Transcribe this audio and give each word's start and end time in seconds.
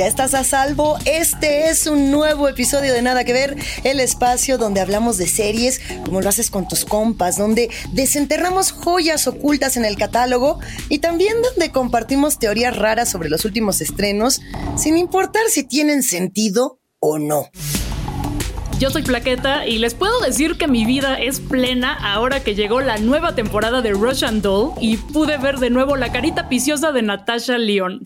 Ya 0.00 0.06
estás 0.06 0.32
a 0.32 0.44
salvo. 0.44 0.96
Este 1.04 1.68
es 1.68 1.86
un 1.86 2.10
nuevo 2.10 2.48
episodio 2.48 2.94
de 2.94 3.02
Nada 3.02 3.22
que 3.24 3.34
Ver, 3.34 3.56
el 3.84 4.00
espacio 4.00 4.56
donde 4.56 4.80
hablamos 4.80 5.18
de 5.18 5.26
series, 5.26 5.78
como 6.06 6.22
lo 6.22 6.30
haces 6.30 6.50
con 6.50 6.66
tus 6.66 6.86
compas, 6.86 7.36
donde 7.36 7.68
desenterramos 7.92 8.72
joyas 8.72 9.26
ocultas 9.26 9.76
en 9.76 9.84
el 9.84 9.98
catálogo 9.98 10.58
y 10.88 11.00
también 11.00 11.42
donde 11.42 11.70
compartimos 11.70 12.38
teorías 12.38 12.78
raras 12.78 13.10
sobre 13.10 13.28
los 13.28 13.44
últimos 13.44 13.82
estrenos, 13.82 14.40
sin 14.74 14.96
importar 14.96 15.42
si 15.50 15.64
tienen 15.64 16.02
sentido 16.02 16.80
o 16.98 17.18
no. 17.18 17.50
Yo 18.78 18.88
soy 18.88 19.02
Plaqueta 19.02 19.66
y 19.66 19.76
les 19.76 19.92
puedo 19.92 20.18
decir 20.20 20.56
que 20.56 20.66
mi 20.66 20.86
vida 20.86 21.20
es 21.20 21.40
plena 21.40 21.92
ahora 21.92 22.42
que 22.42 22.54
llegó 22.54 22.80
la 22.80 22.96
nueva 22.96 23.34
temporada 23.34 23.82
de 23.82 23.90
Russian 23.90 24.40
Doll 24.40 24.72
y 24.80 24.96
pude 24.96 25.36
ver 25.36 25.58
de 25.58 25.68
nuevo 25.68 25.96
la 25.96 26.10
carita 26.10 26.48
piciosa 26.48 26.90
de 26.90 27.02
Natasha 27.02 27.58
Leon. 27.58 28.00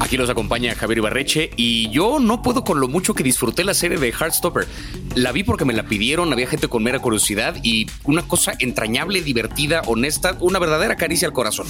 Aquí 0.00 0.18
nos 0.18 0.28
acompaña 0.28 0.74
Javier 0.74 0.98
Ibarreche 0.98 1.50
y 1.56 1.88
yo 1.90 2.18
no 2.18 2.42
puedo 2.42 2.64
con 2.64 2.80
lo 2.80 2.88
mucho 2.88 3.14
que 3.14 3.22
disfruté 3.22 3.64
la 3.64 3.74
serie 3.74 3.98
de 3.98 4.08
Heartstopper. 4.08 4.66
La 5.14 5.32
vi 5.32 5.44
porque 5.44 5.64
me 5.64 5.72
la 5.72 5.84
pidieron, 5.84 6.32
había 6.32 6.46
gente 6.46 6.68
con 6.68 6.82
mera 6.82 6.98
curiosidad 6.98 7.56
y 7.62 7.86
una 8.04 8.22
cosa 8.26 8.52
entrañable, 8.58 9.22
divertida, 9.22 9.82
honesta, 9.86 10.36
una 10.40 10.58
verdadera 10.58 10.96
caricia 10.96 11.28
al 11.28 11.34
corazón. 11.34 11.66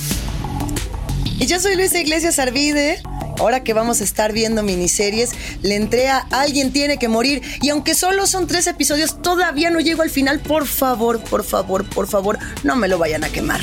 Y 1.39 1.47
yo 1.47 1.61
soy 1.61 1.77
Luisa 1.77 2.01
Iglesias 2.01 2.39
Arvide. 2.39 3.03
Ahora 3.39 3.65
que 3.65 3.75
vamos 3.75 4.01
a 4.01 4.05
estar 4.05 4.33
viendo 4.33 4.63
miniseries, 4.63 5.33
le 5.63 5.75
entré 5.75 6.09
a 6.09 6.19
Alguien 6.31 6.73
tiene 6.73 6.99
que 6.99 7.09
morir. 7.09 7.43
Y 7.61 7.71
aunque 7.71 7.95
solo 7.95 8.27
son 8.27 8.47
tres 8.47 8.67
episodios, 8.69 9.21
todavía 9.21 9.71
no 9.71 9.81
llego 9.81 10.03
al 10.03 10.11
final. 10.11 10.41
Por 10.41 10.67
favor, 10.67 11.21
por 11.21 11.45
favor, 11.45 11.85
por 11.85 12.07
favor, 12.07 12.39
no 12.63 12.77
me 12.77 12.89
lo 12.89 12.99
vayan 12.99 13.25
a 13.25 13.29
quemar. 13.29 13.61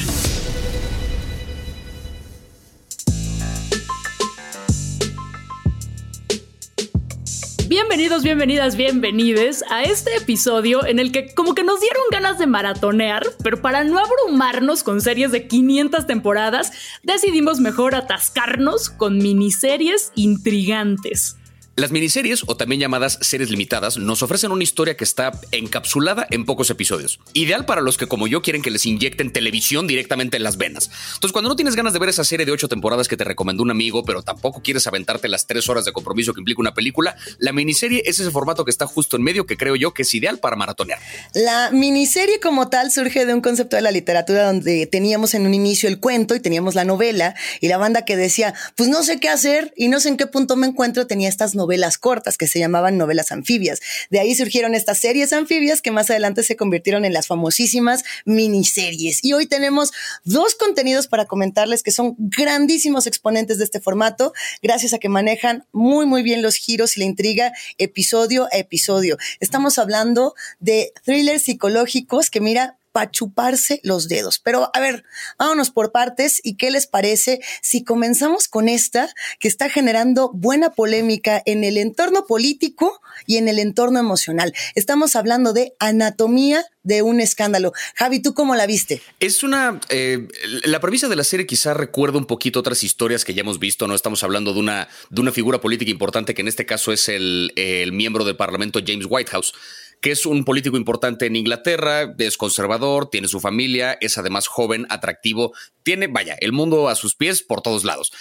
Bienvenidos, 7.71 8.21
bienvenidas, 8.23 8.75
bienvenides 8.75 9.63
a 9.71 9.83
este 9.83 10.13
episodio 10.17 10.85
en 10.85 10.99
el 10.99 11.13
que 11.13 11.33
como 11.33 11.55
que 11.55 11.63
nos 11.63 11.79
dieron 11.79 12.03
ganas 12.11 12.37
de 12.37 12.45
maratonear, 12.45 13.23
pero 13.45 13.61
para 13.61 13.85
no 13.85 13.97
abrumarnos 13.97 14.83
con 14.83 14.99
series 14.99 15.31
de 15.31 15.47
500 15.47 16.05
temporadas, 16.05 16.73
decidimos 17.01 17.61
mejor 17.61 17.95
atascarnos 17.95 18.89
con 18.89 19.19
miniseries 19.19 20.11
intrigantes. 20.15 21.37
Las 21.81 21.91
miniseries, 21.91 22.43
o 22.45 22.55
también 22.55 22.79
llamadas 22.79 23.17
series 23.21 23.49
limitadas, 23.49 23.97
nos 23.97 24.21
ofrecen 24.21 24.51
una 24.51 24.61
historia 24.61 24.95
que 24.95 25.03
está 25.03 25.31
encapsulada 25.49 26.27
en 26.29 26.45
pocos 26.45 26.69
episodios. 26.69 27.19
Ideal 27.33 27.65
para 27.65 27.81
los 27.81 27.97
que, 27.97 28.05
como 28.05 28.27
yo, 28.27 28.43
quieren 28.43 28.61
que 28.61 28.69
les 28.69 28.85
inyecten 28.85 29.33
televisión 29.33 29.87
directamente 29.87 30.37
en 30.37 30.43
las 30.43 30.57
venas. 30.57 30.91
Entonces, 31.15 31.31
cuando 31.31 31.49
no 31.49 31.55
tienes 31.55 31.75
ganas 31.75 31.93
de 31.93 31.97
ver 31.97 32.09
esa 32.09 32.23
serie 32.23 32.45
de 32.45 32.51
ocho 32.51 32.67
temporadas 32.67 33.07
que 33.07 33.17
te 33.17 33.23
recomendó 33.23 33.63
un 33.63 33.71
amigo, 33.71 34.05
pero 34.05 34.21
tampoco 34.21 34.61
quieres 34.61 34.85
aventarte 34.85 35.27
las 35.27 35.47
tres 35.47 35.69
horas 35.69 35.83
de 35.83 35.91
compromiso 35.91 36.35
que 36.35 36.41
implica 36.41 36.61
una 36.61 36.75
película, 36.75 37.15
la 37.39 37.51
miniserie 37.51 38.03
es 38.05 38.19
ese 38.19 38.29
formato 38.29 38.63
que 38.63 38.69
está 38.69 38.85
justo 38.85 39.17
en 39.17 39.23
medio 39.23 39.47
que 39.47 39.57
creo 39.57 39.75
yo 39.75 39.91
que 39.91 40.03
es 40.03 40.13
ideal 40.13 40.37
para 40.37 40.55
maratonear. 40.55 40.99
La 41.33 41.71
miniserie 41.71 42.39
como 42.39 42.69
tal 42.69 42.91
surge 42.91 43.25
de 43.25 43.33
un 43.33 43.41
concepto 43.41 43.75
de 43.75 43.81
la 43.81 43.89
literatura 43.89 44.45
donde 44.45 44.85
teníamos 44.85 45.33
en 45.33 45.47
un 45.47 45.55
inicio 45.55 45.89
el 45.89 45.99
cuento 45.99 46.35
y 46.35 46.39
teníamos 46.39 46.75
la 46.75 46.85
novela 46.85 47.33
y 47.59 47.69
la 47.69 47.77
banda 47.77 48.05
que 48.05 48.15
decía, 48.15 48.53
pues 48.75 48.87
no 48.87 49.01
sé 49.01 49.19
qué 49.19 49.29
hacer 49.29 49.73
y 49.75 49.87
no 49.87 49.99
sé 49.99 50.09
en 50.09 50.17
qué 50.17 50.27
punto 50.27 50.55
me 50.55 50.67
encuentro, 50.67 51.07
tenía 51.07 51.27
estas 51.27 51.55
novelas 51.55 51.70
novelas 51.71 51.97
cortas 51.97 52.37
que 52.37 52.47
se 52.47 52.59
llamaban 52.59 52.97
novelas 52.97 53.31
anfibias. 53.31 53.79
De 54.09 54.19
ahí 54.19 54.35
surgieron 54.35 54.75
estas 54.75 54.97
series 54.97 55.31
anfibias 55.31 55.81
que 55.81 55.89
más 55.89 56.09
adelante 56.09 56.43
se 56.43 56.57
convirtieron 56.57 57.05
en 57.05 57.13
las 57.13 57.27
famosísimas 57.27 58.03
miniseries. 58.25 59.23
Y 59.23 59.31
hoy 59.31 59.45
tenemos 59.45 59.93
dos 60.25 60.55
contenidos 60.55 61.07
para 61.07 61.27
comentarles 61.27 61.81
que 61.81 61.91
son 61.91 62.15
grandísimos 62.17 63.07
exponentes 63.07 63.57
de 63.57 63.63
este 63.63 63.79
formato, 63.79 64.33
gracias 64.61 64.93
a 64.93 64.97
que 64.97 65.07
manejan 65.07 65.65
muy, 65.71 66.05
muy 66.05 66.23
bien 66.23 66.41
los 66.41 66.55
giros 66.55 66.97
y 66.97 66.99
la 66.99 67.05
intriga 67.05 67.53
episodio 67.77 68.49
a 68.51 68.57
episodio. 68.57 69.17
Estamos 69.39 69.79
hablando 69.79 70.35
de 70.59 70.91
thrillers 71.05 71.43
psicológicos 71.43 72.29
que, 72.29 72.41
mira, 72.41 72.80
para 72.91 73.11
chuparse 73.11 73.79
los 73.83 74.07
dedos. 74.07 74.39
Pero 74.39 74.69
a 74.73 74.79
ver, 74.79 75.03
vámonos 75.37 75.71
por 75.71 75.91
partes 75.91 76.41
y 76.43 76.55
qué 76.55 76.71
les 76.71 76.87
parece 76.87 77.41
si 77.61 77.83
comenzamos 77.83 78.47
con 78.47 78.69
esta 78.69 79.13
que 79.39 79.47
está 79.47 79.69
generando 79.69 80.31
buena 80.33 80.71
polémica 80.71 81.41
en 81.45 81.63
el 81.63 81.77
entorno 81.77 82.25
político 82.25 83.01
y 83.25 83.37
en 83.37 83.47
el 83.47 83.59
entorno 83.59 83.99
emocional. 83.99 84.53
Estamos 84.75 85.15
hablando 85.15 85.53
de 85.53 85.73
anatomía 85.79 86.65
de 86.83 87.01
un 87.01 87.19
escándalo. 87.19 87.73
Javi, 87.95 88.21
¿tú 88.21 88.33
cómo 88.33 88.55
la 88.55 88.65
viste? 88.65 89.01
Es 89.19 89.43
una... 89.43 89.79
Eh, 89.89 90.27
la 90.63 90.79
premisa 90.79 91.07
de 91.07 91.15
la 91.15 91.23
serie 91.23 91.45
quizá 91.45 91.73
recuerda 91.73 92.17
un 92.17 92.25
poquito 92.25 92.59
otras 92.59 92.83
historias 92.83 93.23
que 93.23 93.33
ya 93.33 93.41
hemos 93.41 93.59
visto, 93.59 93.87
¿no? 93.87 93.95
Estamos 93.95 94.23
hablando 94.23 94.53
de 94.53 94.59
una, 94.59 94.87
de 95.09 95.21
una 95.21 95.31
figura 95.31 95.61
política 95.61 95.91
importante 95.91 96.33
que 96.33 96.41
en 96.41 96.47
este 96.47 96.65
caso 96.65 96.91
es 96.91 97.07
el, 97.09 97.53
el 97.55 97.91
miembro 97.91 98.25
del 98.25 98.35
Parlamento 98.35 98.79
James 98.85 99.05
Whitehouse 99.09 99.53
que 100.01 100.11
es 100.11 100.25
un 100.25 100.43
político 100.43 100.77
importante 100.77 101.27
en 101.27 101.35
Inglaterra, 101.35 102.13
es 102.17 102.35
conservador, 102.35 103.09
tiene 103.09 103.27
su 103.27 103.39
familia, 103.39 103.97
es 104.01 104.17
además 104.17 104.47
joven, 104.47 104.87
atractivo, 104.89 105.53
tiene, 105.83 106.07
vaya, 106.07 106.35
el 106.41 106.51
mundo 106.51 106.89
a 106.89 106.95
sus 106.95 107.15
pies 107.15 107.43
por 107.43 107.61
todos 107.61 107.83
lados. 107.83 108.11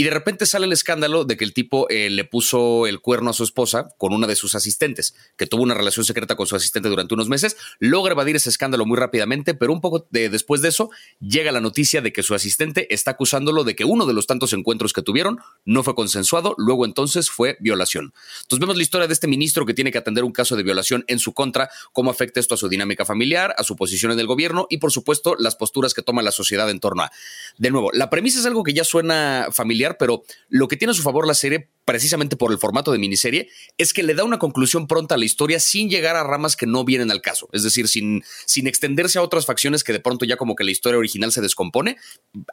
Y 0.00 0.04
de 0.04 0.08
repente 0.12 0.46
sale 0.46 0.64
el 0.64 0.72
escándalo 0.72 1.26
de 1.26 1.36
que 1.36 1.44
el 1.44 1.52
tipo 1.52 1.86
eh, 1.90 2.08
le 2.08 2.24
puso 2.24 2.86
el 2.86 3.00
cuerno 3.00 3.28
a 3.28 3.32
su 3.34 3.44
esposa 3.44 3.90
con 3.98 4.14
una 4.14 4.26
de 4.26 4.34
sus 4.34 4.54
asistentes, 4.54 5.14
que 5.36 5.46
tuvo 5.46 5.62
una 5.62 5.74
relación 5.74 6.06
secreta 6.06 6.36
con 6.36 6.46
su 6.46 6.56
asistente 6.56 6.88
durante 6.88 7.12
unos 7.12 7.28
meses, 7.28 7.58
logra 7.80 8.12
evadir 8.12 8.34
ese 8.34 8.48
escándalo 8.48 8.86
muy 8.86 8.96
rápidamente, 8.96 9.52
pero 9.52 9.74
un 9.74 9.82
poco 9.82 10.06
después 10.10 10.62
de 10.62 10.68
eso 10.68 10.88
llega 11.20 11.52
la 11.52 11.60
noticia 11.60 12.00
de 12.00 12.14
que 12.14 12.22
su 12.22 12.34
asistente 12.34 12.86
está 12.94 13.10
acusándolo 13.10 13.62
de 13.62 13.76
que 13.76 13.84
uno 13.84 14.06
de 14.06 14.14
los 14.14 14.26
tantos 14.26 14.54
encuentros 14.54 14.94
que 14.94 15.02
tuvieron 15.02 15.40
no 15.66 15.82
fue 15.82 15.94
consensuado, 15.94 16.54
luego 16.56 16.86
entonces 16.86 17.28
fue 17.28 17.58
violación. 17.60 18.14
Entonces 18.40 18.58
vemos 18.58 18.78
la 18.78 18.82
historia 18.82 19.06
de 19.06 19.12
este 19.12 19.28
ministro 19.28 19.66
que 19.66 19.74
tiene 19.74 19.92
que 19.92 19.98
atender 19.98 20.24
un 20.24 20.32
caso 20.32 20.56
de 20.56 20.62
violación 20.62 21.04
en 21.08 21.18
su 21.18 21.34
contra, 21.34 21.68
cómo 21.92 22.10
afecta 22.10 22.40
esto 22.40 22.54
a 22.54 22.56
su 22.56 22.70
dinámica 22.70 23.04
familiar, 23.04 23.54
a 23.58 23.64
su 23.64 23.76
posición 23.76 24.12
en 24.12 24.18
el 24.18 24.26
gobierno 24.26 24.66
y 24.70 24.78
por 24.78 24.92
supuesto 24.92 25.36
las 25.38 25.56
posturas 25.56 25.92
que 25.92 26.00
toma 26.00 26.22
la 26.22 26.32
sociedad 26.32 26.70
en 26.70 26.80
torno 26.80 27.02
a. 27.02 27.10
De 27.58 27.70
nuevo, 27.70 27.90
la 27.92 28.08
premisa 28.08 28.40
es 28.40 28.46
algo 28.46 28.62
que 28.62 28.72
ya 28.72 28.84
suena 28.84 29.48
familiar, 29.52 29.89
pero 29.98 30.22
lo 30.48 30.68
que 30.68 30.76
tiene 30.76 30.92
a 30.92 30.94
su 30.94 31.02
favor 31.02 31.26
la 31.26 31.34
serie 31.34 31.68
precisamente 31.90 32.36
por 32.36 32.52
el 32.52 32.58
formato 32.58 32.92
de 32.92 32.98
miniserie, 32.98 33.48
es 33.76 33.92
que 33.92 34.04
le 34.04 34.14
da 34.14 34.22
una 34.22 34.38
conclusión 34.38 34.86
pronta 34.86 35.16
a 35.16 35.18
la 35.18 35.24
historia 35.24 35.58
sin 35.58 35.90
llegar 35.90 36.14
a 36.14 36.22
ramas 36.22 36.54
que 36.54 36.64
no 36.64 36.84
vienen 36.84 37.10
al 37.10 37.20
caso. 37.20 37.48
Es 37.52 37.64
decir, 37.64 37.88
sin, 37.88 38.22
sin 38.46 38.68
extenderse 38.68 39.18
a 39.18 39.22
otras 39.22 39.44
facciones 39.44 39.82
que 39.82 39.92
de 39.92 39.98
pronto 39.98 40.24
ya 40.24 40.36
como 40.36 40.54
que 40.54 40.62
la 40.62 40.70
historia 40.70 40.98
original 40.98 41.32
se 41.32 41.40
descompone. 41.40 41.96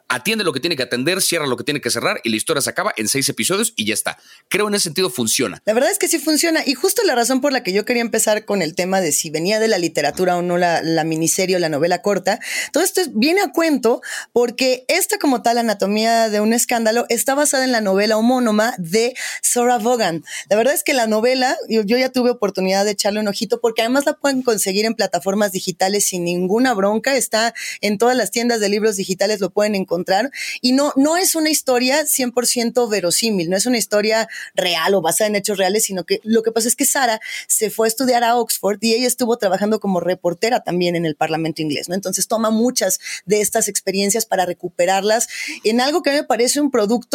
Atiende 0.08 0.42
lo 0.42 0.52
que 0.52 0.58
tiene 0.58 0.74
que 0.74 0.82
atender, 0.82 1.22
cierra 1.22 1.46
lo 1.46 1.56
que 1.56 1.62
tiene 1.62 1.80
que 1.80 1.88
cerrar 1.90 2.20
y 2.24 2.30
la 2.30 2.36
historia 2.36 2.60
se 2.60 2.70
acaba 2.70 2.92
en 2.96 3.06
seis 3.06 3.28
episodios 3.28 3.74
y 3.76 3.84
ya 3.84 3.94
está. 3.94 4.18
Creo 4.48 4.66
en 4.66 4.74
ese 4.74 4.84
sentido 4.84 5.08
funciona. 5.08 5.62
La 5.66 5.72
verdad 5.72 5.92
es 5.92 5.98
que 5.98 6.08
sí 6.08 6.18
funciona. 6.18 6.62
Y 6.66 6.74
justo 6.74 7.02
la 7.04 7.14
razón 7.14 7.40
por 7.40 7.52
la 7.52 7.62
que 7.62 7.72
yo 7.72 7.84
quería 7.84 8.02
empezar 8.02 8.44
con 8.44 8.60
el 8.60 8.74
tema 8.74 9.00
de 9.00 9.12
si 9.12 9.30
venía 9.30 9.60
de 9.60 9.68
la 9.68 9.78
literatura 9.78 10.36
o 10.36 10.42
no 10.42 10.58
la, 10.58 10.82
la 10.82 11.04
miniserie 11.04 11.54
o 11.54 11.60
la 11.60 11.68
novela 11.68 12.02
corta, 12.02 12.40
todo 12.72 12.82
esto 12.82 13.02
viene 13.14 13.42
a 13.42 13.52
cuento 13.52 14.00
porque 14.32 14.84
esta 14.88 15.18
como 15.18 15.42
tal 15.42 15.58
anatomía 15.58 16.28
de 16.28 16.40
un 16.40 16.52
escándalo 16.52 17.06
está 17.08 17.27
basada 17.34 17.64
en 17.64 17.72
la 17.72 17.80
novela 17.80 18.16
homónoma 18.16 18.74
de 18.78 19.14
Sora 19.42 19.78
Vaughan. 19.78 20.24
La 20.48 20.56
verdad 20.56 20.74
es 20.74 20.82
que 20.82 20.94
la 20.94 21.06
novela, 21.06 21.56
yo, 21.68 21.82
ya 21.82 22.10
tuve 22.10 22.30
oportunidad 22.30 22.84
de 22.84 22.92
echarle 22.92 23.20
un 23.20 23.28
ojito 23.28 23.60
porque 23.60 23.82
además 23.82 24.06
la 24.06 24.14
pueden 24.14 24.42
conseguir 24.42 24.84
en 24.84 24.94
plataformas 24.94 25.52
digitales 25.52 26.06
sin 26.06 26.24
ninguna 26.24 26.74
bronca. 26.74 27.16
Está 27.16 27.54
en 27.80 27.98
todas 27.98 28.16
las 28.16 28.30
tiendas 28.30 28.60
de 28.60 28.68
libros 28.68 28.96
digitales, 28.96 29.40
lo 29.40 29.50
pueden 29.50 29.74
encontrar. 29.74 30.30
Y 30.60 30.72
no, 30.72 30.92
no 30.96 31.16
es 31.16 31.34
una 31.34 31.50
historia 31.50 32.02
100% 32.02 32.88
verosímil, 32.88 33.50
no 33.50 33.56
es 33.56 33.66
una 33.66 33.78
historia 33.78 34.28
real 34.54 34.94
o 34.94 35.02
basada 35.02 35.28
en 35.28 35.36
hechos 35.36 35.58
reales, 35.58 35.84
sino 35.84 36.04
que 36.04 36.20
lo 36.24 36.42
que 36.42 36.52
pasa 36.52 36.68
es 36.68 36.76
que 36.76 36.84
Sara 36.84 37.20
se 37.46 37.70
fue 37.70 37.86
a 37.86 37.88
estudiar 37.88 38.24
a 38.24 38.36
Oxford 38.36 38.78
y 38.80 38.94
ella 38.94 39.06
estuvo 39.06 39.36
trabajando 39.38 39.80
como 39.80 40.00
reportera 40.00 40.60
también 40.60 40.96
en 40.96 41.06
el 41.06 41.16
Parlamento 41.16 41.62
inglés, 41.62 41.88
¿no? 41.88 41.94
Entonces 41.94 42.28
toma 42.28 42.50
muchas 42.50 43.00
de 43.26 43.40
estas 43.40 43.68
experiencias 43.68 44.26
para 44.26 44.46
recuperarlas 44.46 45.28
en 45.64 45.80
algo 45.80 46.02
que 46.02 46.10
me 46.10 46.24
parece 46.24 46.60
un 46.60 46.70
producto, 46.70 47.07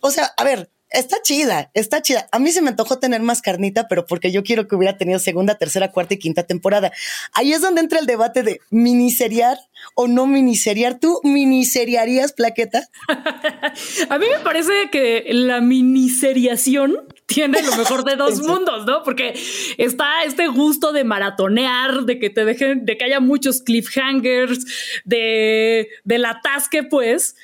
o 0.00 0.10
sea, 0.10 0.32
a 0.36 0.44
ver, 0.44 0.70
Está 0.92 1.22
chida, 1.22 1.70
está 1.72 2.02
chida. 2.02 2.28
A 2.32 2.38
mí 2.38 2.52
se 2.52 2.60
me 2.60 2.68
antojó 2.68 2.98
tener 2.98 3.22
más 3.22 3.40
carnita, 3.40 3.88
pero 3.88 4.04
porque 4.04 4.30
yo 4.30 4.42
quiero 4.42 4.68
que 4.68 4.76
hubiera 4.76 4.98
tenido 4.98 5.18
segunda, 5.18 5.54
tercera, 5.54 5.90
cuarta 5.90 6.14
y 6.14 6.18
quinta 6.18 6.42
temporada. 6.42 6.92
Ahí 7.32 7.52
es 7.52 7.62
donde 7.62 7.80
entra 7.80 7.98
el 7.98 8.04
debate 8.04 8.42
de 8.42 8.60
miniseriar 8.68 9.56
o 9.94 10.06
no 10.06 10.26
miniseriar. 10.26 10.98
¿Tú 11.00 11.18
miniseriarías 11.24 12.34
plaqueta? 12.34 12.88
a 14.10 14.18
mí 14.18 14.26
me 14.30 14.38
parece 14.44 14.90
que 14.90 15.24
la 15.30 15.62
miniseriación 15.62 17.08
tiene 17.24 17.62
lo 17.62 17.74
mejor 17.76 18.04
de 18.04 18.16
dos 18.16 18.42
mundos, 18.46 18.84
¿no? 18.84 19.02
Porque 19.02 19.32
está 19.78 20.24
este 20.24 20.48
gusto 20.48 20.92
de 20.92 21.04
maratonear, 21.04 22.02
de 22.02 22.18
que 22.18 22.28
te 22.28 22.44
dejen, 22.44 22.84
de 22.84 22.98
que 22.98 23.04
haya 23.04 23.20
muchos 23.20 23.62
cliffhangers, 23.62 24.66
de, 25.06 25.88
del 26.04 26.26
atasque, 26.26 26.82
pues, 26.82 27.34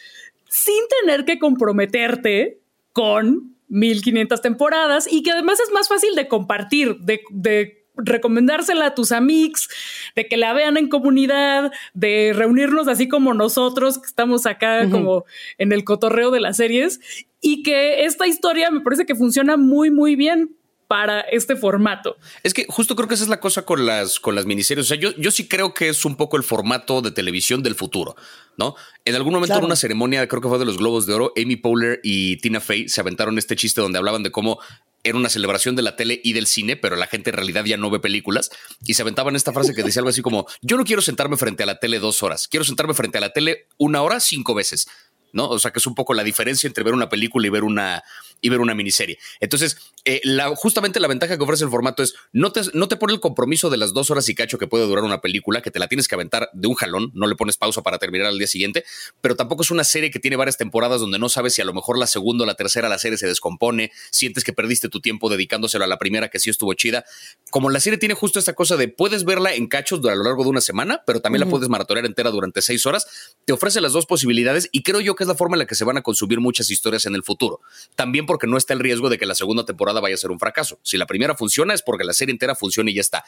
sin 0.49 0.81
tener 1.01 1.25
que 1.25 1.39
comprometerte 1.39 2.61
con 2.93 3.57
1500 3.69 4.41
temporadas 4.41 5.09
y 5.11 5.23
que 5.23 5.31
además 5.31 5.61
es 5.61 5.73
más 5.73 5.89
fácil 5.89 6.15
de 6.15 6.29
compartir, 6.29 6.97
de, 7.01 7.75
recomendársela 8.01 8.87
a 8.87 8.95
tus 8.95 9.11
amigos, 9.11 9.69
de 10.15 10.29
que 10.29 10.37
la 10.37 10.53
vean 10.53 10.77
en 10.77 10.89
comunidad, 10.89 11.73
de 11.95 12.33
reunirnos 12.33 12.87
así 12.87 13.09
como 13.09 13.35
nosotros 13.35 13.99
que 13.99 14.07
estamos 14.07 14.47
acá 14.47 14.89
como 14.89 15.25
en 15.59 15.73
el 15.73 15.83
cotorreo 15.83 16.31
de 16.31 16.39
las 16.39 16.59
series 16.59 17.01
y 17.41 17.65
que 17.65 18.05
esta 18.05 18.29
historia 18.29 18.71
me 18.71 18.83
parece 18.83 19.05
que 19.05 19.17
funciona 19.17 19.57
muy, 19.57 19.91
muy 19.91 20.15
bien 20.15 20.58
para 20.89 21.21
este 21.21 21.55
formato. 21.55 22.17
Es 22.43 22.55
que 22.55 22.65
justo 22.69 22.97
creo 22.97 23.07
que 23.07 23.15
esa 23.15 23.25
es 23.25 23.29
la 23.31 23.41
cosa 23.41 23.63
con 23.63 23.85
las, 23.85 24.19
con 24.19 24.35
las 24.35 24.47
miniseries. 24.47 24.87
O 24.87 24.89
sea, 24.89 24.97
yo, 24.97 25.15
yo 25.17 25.31
sí 25.31 25.47
creo 25.47 25.75
que 25.75 25.91
es 25.91 26.05
un 26.07 26.17
poco 26.17 26.39
el 26.39 26.43
formato 26.43 27.03
de 27.03 27.11
televisión 27.11 27.63
del 27.63 27.75
futuro, 27.75 28.17
¿no? 28.57 28.75
En 29.05 29.15
algún 29.15 29.35
momento 29.35 29.59
en 29.59 29.65
una 29.67 29.77
ceremonia, 29.77 30.27
creo 30.27 30.41
que 30.41 30.49
fue 30.49 30.59
de 30.59 30.65
los 30.65 30.79
Globos 30.79 31.07
de 31.07 31.13
Oro, 31.13 31.33
Amy 31.37 31.57
Poehler 31.57 32.01
y 32.03 32.39
Tina 32.39 32.61
Fey 32.61 32.89
se 32.89 33.03
aventaron 33.03 33.39
este 33.39 33.55
chiste 33.55 33.83
donde 33.83 33.99
hablaban 33.99 34.23
de 34.23 34.31
cómo 34.31 34.59
era 35.05 35.17
una 35.17 35.29
celebración 35.29 35.77
de 35.77 35.83
la 35.83 35.95
tele 35.95 36.21
y 36.25 36.33
del 36.33 36.47
cine, 36.47 36.77
pero 36.77 36.97
la 36.97 37.07
gente 37.07 37.31
en 37.31 37.37
realidad 37.37 37.65
ya 37.65 37.77
no 37.77 37.91
ve 37.91 38.01
películas. 38.01 38.51
Y 38.85 38.95
se 38.95 39.03
aventaban 39.03 39.37
esta 39.37 39.53
frase 39.53 39.75
que 39.75 39.83
decía 39.83 40.01
algo 40.01 40.11
así 40.11 40.23
como, 40.23 40.47
yo 40.63 40.77
no 40.77 40.85
quiero 40.85 41.03
sentarme 41.03 41.37
frente 41.37 41.63
a 41.63 41.67
la 41.67 41.79
tele 41.79 41.99
dos 41.99 42.23
horas, 42.23 42.49
quiero 42.49 42.65
sentarme 42.65 42.95
frente 42.95 43.19
a 43.19 43.21
la 43.21 43.33
tele 43.33 43.67
una 43.77 44.03
hora 44.03 44.21
cinco 44.21 44.55
veces. 44.55 44.89
¿no? 45.33 45.49
O 45.49 45.59
sea, 45.59 45.73
que 45.73 45.79
es 45.79 45.87
un 45.87 45.95
poco 45.95 46.15
la 46.15 46.25
diferencia 46.25 46.67
entre 46.67 46.85
ver 46.85 46.95
una 46.95 47.09
película 47.09 47.47
y 47.47 47.51
ver 47.51 47.65
una, 47.65 48.03
y 48.41 48.49
ver 48.49 48.61
una 48.61 48.75
miniserie. 48.75 49.19
Entonces, 49.41 49.93
eh, 50.11 50.23
la, 50.25 50.57
justamente 50.57 51.01
la 51.01 51.07
ventaja 51.07 51.37
que 51.37 51.45
ofrece 51.45 51.65
el 51.65 51.71
formato 51.71 52.03
es 52.03 52.15
no 52.33 52.51
te, 52.51 52.63
no 52.73 52.89
te 52.89 52.97
pone 52.97 53.13
el 53.13 53.21
compromiso 53.21 53.69
de 53.69 53.77
las 53.77 53.93
dos 53.93 54.11
horas 54.11 54.27
y 54.31 54.35
cacho 54.35 54.57
que 54.57 54.67
puede 54.67 54.87
durar 54.87 55.05
una 55.05 55.21
película, 55.21 55.61
que 55.61 55.71
te 55.71 55.79
la 55.79 55.87
tienes 55.87 56.09
que 56.09 56.15
aventar 56.15 56.49
de 56.55 56.67
un 56.67 56.75
jalón, 56.75 57.11
no 57.13 57.27
le 57.27 57.35
pones 57.35 57.59
pausa 57.59 57.83
para 57.83 57.99
terminar 57.99 58.27
al 58.29 58.39
día 58.39 58.47
siguiente, 58.47 58.87
pero 59.21 59.37
tampoco 59.37 59.65
es 59.65 59.71
una 59.71 59.85
serie 59.85 60.11
que 60.11 60.19
tiene 60.19 60.37
varias 60.39 60.57
temporadas 60.57 61.03
donde 61.03 61.19
no 61.19 61.29
sabes 61.29 61.53
si 61.53 61.61
a 61.61 61.67
lo 61.67 61.75
mejor 61.75 61.99
la 61.99 62.07
segunda 62.07 62.45
o 62.45 62.47
la 62.47 62.55
tercera 62.55 62.89
la 62.89 62.99
serie 62.99 63.19
se 63.19 63.27
descompone, 63.27 63.93
sientes 64.11 64.45
que 64.45 64.55
perdiste 64.55 64.89
tu 64.89 65.03
tiempo 65.03 65.29
dedicándoselo 65.29 65.85
a 65.85 65.87
la 65.87 65.99
primera 65.99 66.31
que 66.31 66.39
sí 66.39 66.49
estuvo 66.49 66.73
chida. 66.73 67.05
Como 67.51 67.69
la 67.69 67.79
serie 67.79 67.99
tiene 67.99 68.15
justo 68.15 68.39
esta 68.39 68.55
cosa 68.55 68.79
de 68.79 68.89
puedes 68.89 69.27
verla 69.27 69.53
en 69.53 69.67
cachos 69.67 70.01
a 70.07 70.15
lo 70.15 70.25
largo 70.25 70.43
de 70.43 70.49
una 70.49 70.63
semana, 70.63 71.03
pero 71.07 71.21
también 71.21 71.41
la 71.45 71.51
puedes 71.51 71.69
maratonear 71.69 72.07
entera 72.07 72.31
durante 72.31 72.63
seis 72.63 72.87
horas, 72.87 73.37
te 73.45 73.53
ofrece 73.53 73.83
las 73.83 73.93
dos 73.93 74.07
posibilidades 74.07 74.71
y 74.73 74.83
creo 74.83 75.03
yo 75.03 75.15
que 75.17 75.25
es 75.25 75.29
la 75.29 75.35
forma 75.35 75.57
en 75.57 75.59
la 75.59 75.67
que 75.67 75.75
se 75.75 75.85
van 75.85 75.99
a 75.99 76.03
consumir 76.03 76.41
muchas 76.41 76.71
historias 76.71 77.05
en 77.05 77.15
el 77.15 77.23
futuro. 77.23 77.61
También 77.95 78.25
porque 78.25 78.47
no 78.47 78.57
está 78.57 78.73
el 78.73 78.81
riesgo 78.81 79.11
de 79.11 79.19
que 79.19 79.27
la 79.27 79.35
segunda 79.35 79.67
temporada 79.67 79.98
vaya 80.01 80.15
a 80.15 80.19
ser 80.19 80.31
un 80.31 80.39
fracaso. 80.39 80.79
Si 80.83 80.97
la 80.97 81.07
primera 81.07 81.35
funciona 81.35 81.75
es 81.75 81.83
porque 81.83 82.05
la 82.05 82.13
serie 82.13 82.33
entera 82.33 82.55
funciona 82.55 82.91
y 82.91 82.95
ya 82.95 83.01
está. 83.01 83.25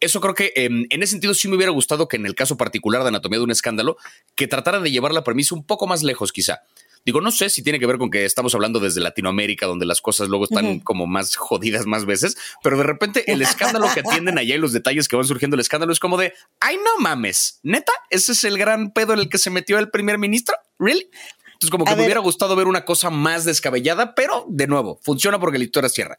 Eso 0.00 0.20
creo 0.20 0.34
que 0.34 0.52
em, 0.56 0.86
en 0.90 1.02
ese 1.02 1.12
sentido 1.12 1.34
sí 1.34 1.48
me 1.48 1.56
hubiera 1.56 1.72
gustado 1.72 2.08
que 2.08 2.16
en 2.16 2.26
el 2.26 2.34
caso 2.34 2.56
particular 2.56 3.02
de 3.02 3.08
Anatomía 3.08 3.38
de 3.38 3.44
un 3.44 3.50
Escándalo, 3.50 3.96
que 4.34 4.46
tratara 4.46 4.80
de 4.80 4.90
llevar 4.90 5.12
la 5.12 5.24
premisa 5.24 5.54
un 5.54 5.64
poco 5.64 5.86
más 5.86 6.02
lejos 6.02 6.32
quizá. 6.32 6.62
Digo, 7.04 7.20
no 7.20 7.30
sé 7.30 7.50
si 7.50 7.62
tiene 7.62 7.78
que 7.78 7.86
ver 7.86 7.98
con 7.98 8.10
que 8.10 8.24
estamos 8.24 8.54
hablando 8.54 8.80
desde 8.80 9.02
Latinoamérica, 9.02 9.66
donde 9.66 9.84
las 9.84 10.00
cosas 10.00 10.28
luego 10.28 10.44
están 10.44 10.80
como 10.80 11.06
más 11.06 11.36
jodidas 11.36 11.84
más 11.84 12.06
veces, 12.06 12.36
pero 12.62 12.78
de 12.78 12.84
repente 12.84 13.30
el 13.30 13.42
escándalo 13.42 13.88
que 13.92 14.00
atienden 14.00 14.38
allá 14.38 14.54
y 14.54 14.58
los 14.58 14.72
detalles 14.72 15.06
que 15.06 15.16
van 15.16 15.26
surgiendo 15.26 15.54
el 15.54 15.60
escándalo 15.60 15.92
es 15.92 16.00
como 16.00 16.16
de, 16.16 16.32
ay, 16.60 16.76
no 16.76 16.98
mames, 17.00 17.60
neta, 17.62 17.92
ese 18.08 18.32
es 18.32 18.44
el 18.44 18.56
gran 18.56 18.90
pedo 18.92 19.12
en 19.12 19.18
el 19.18 19.28
que 19.28 19.36
se 19.36 19.50
metió 19.50 19.78
el 19.78 19.90
primer 19.90 20.16
ministro, 20.16 20.56
¿really? 20.78 21.10
Entonces, 21.54 21.70
como 21.70 21.84
que 21.84 21.96
me 21.96 22.04
hubiera 22.04 22.20
gustado 22.20 22.54
ver 22.56 22.66
una 22.66 22.84
cosa 22.84 23.10
más 23.10 23.44
descabellada, 23.44 24.14
pero 24.14 24.44
de 24.48 24.66
nuevo, 24.66 24.98
funciona 25.02 25.40
porque 25.40 25.58
la 25.58 25.64
historia 25.64 25.88
cierra. 25.88 26.18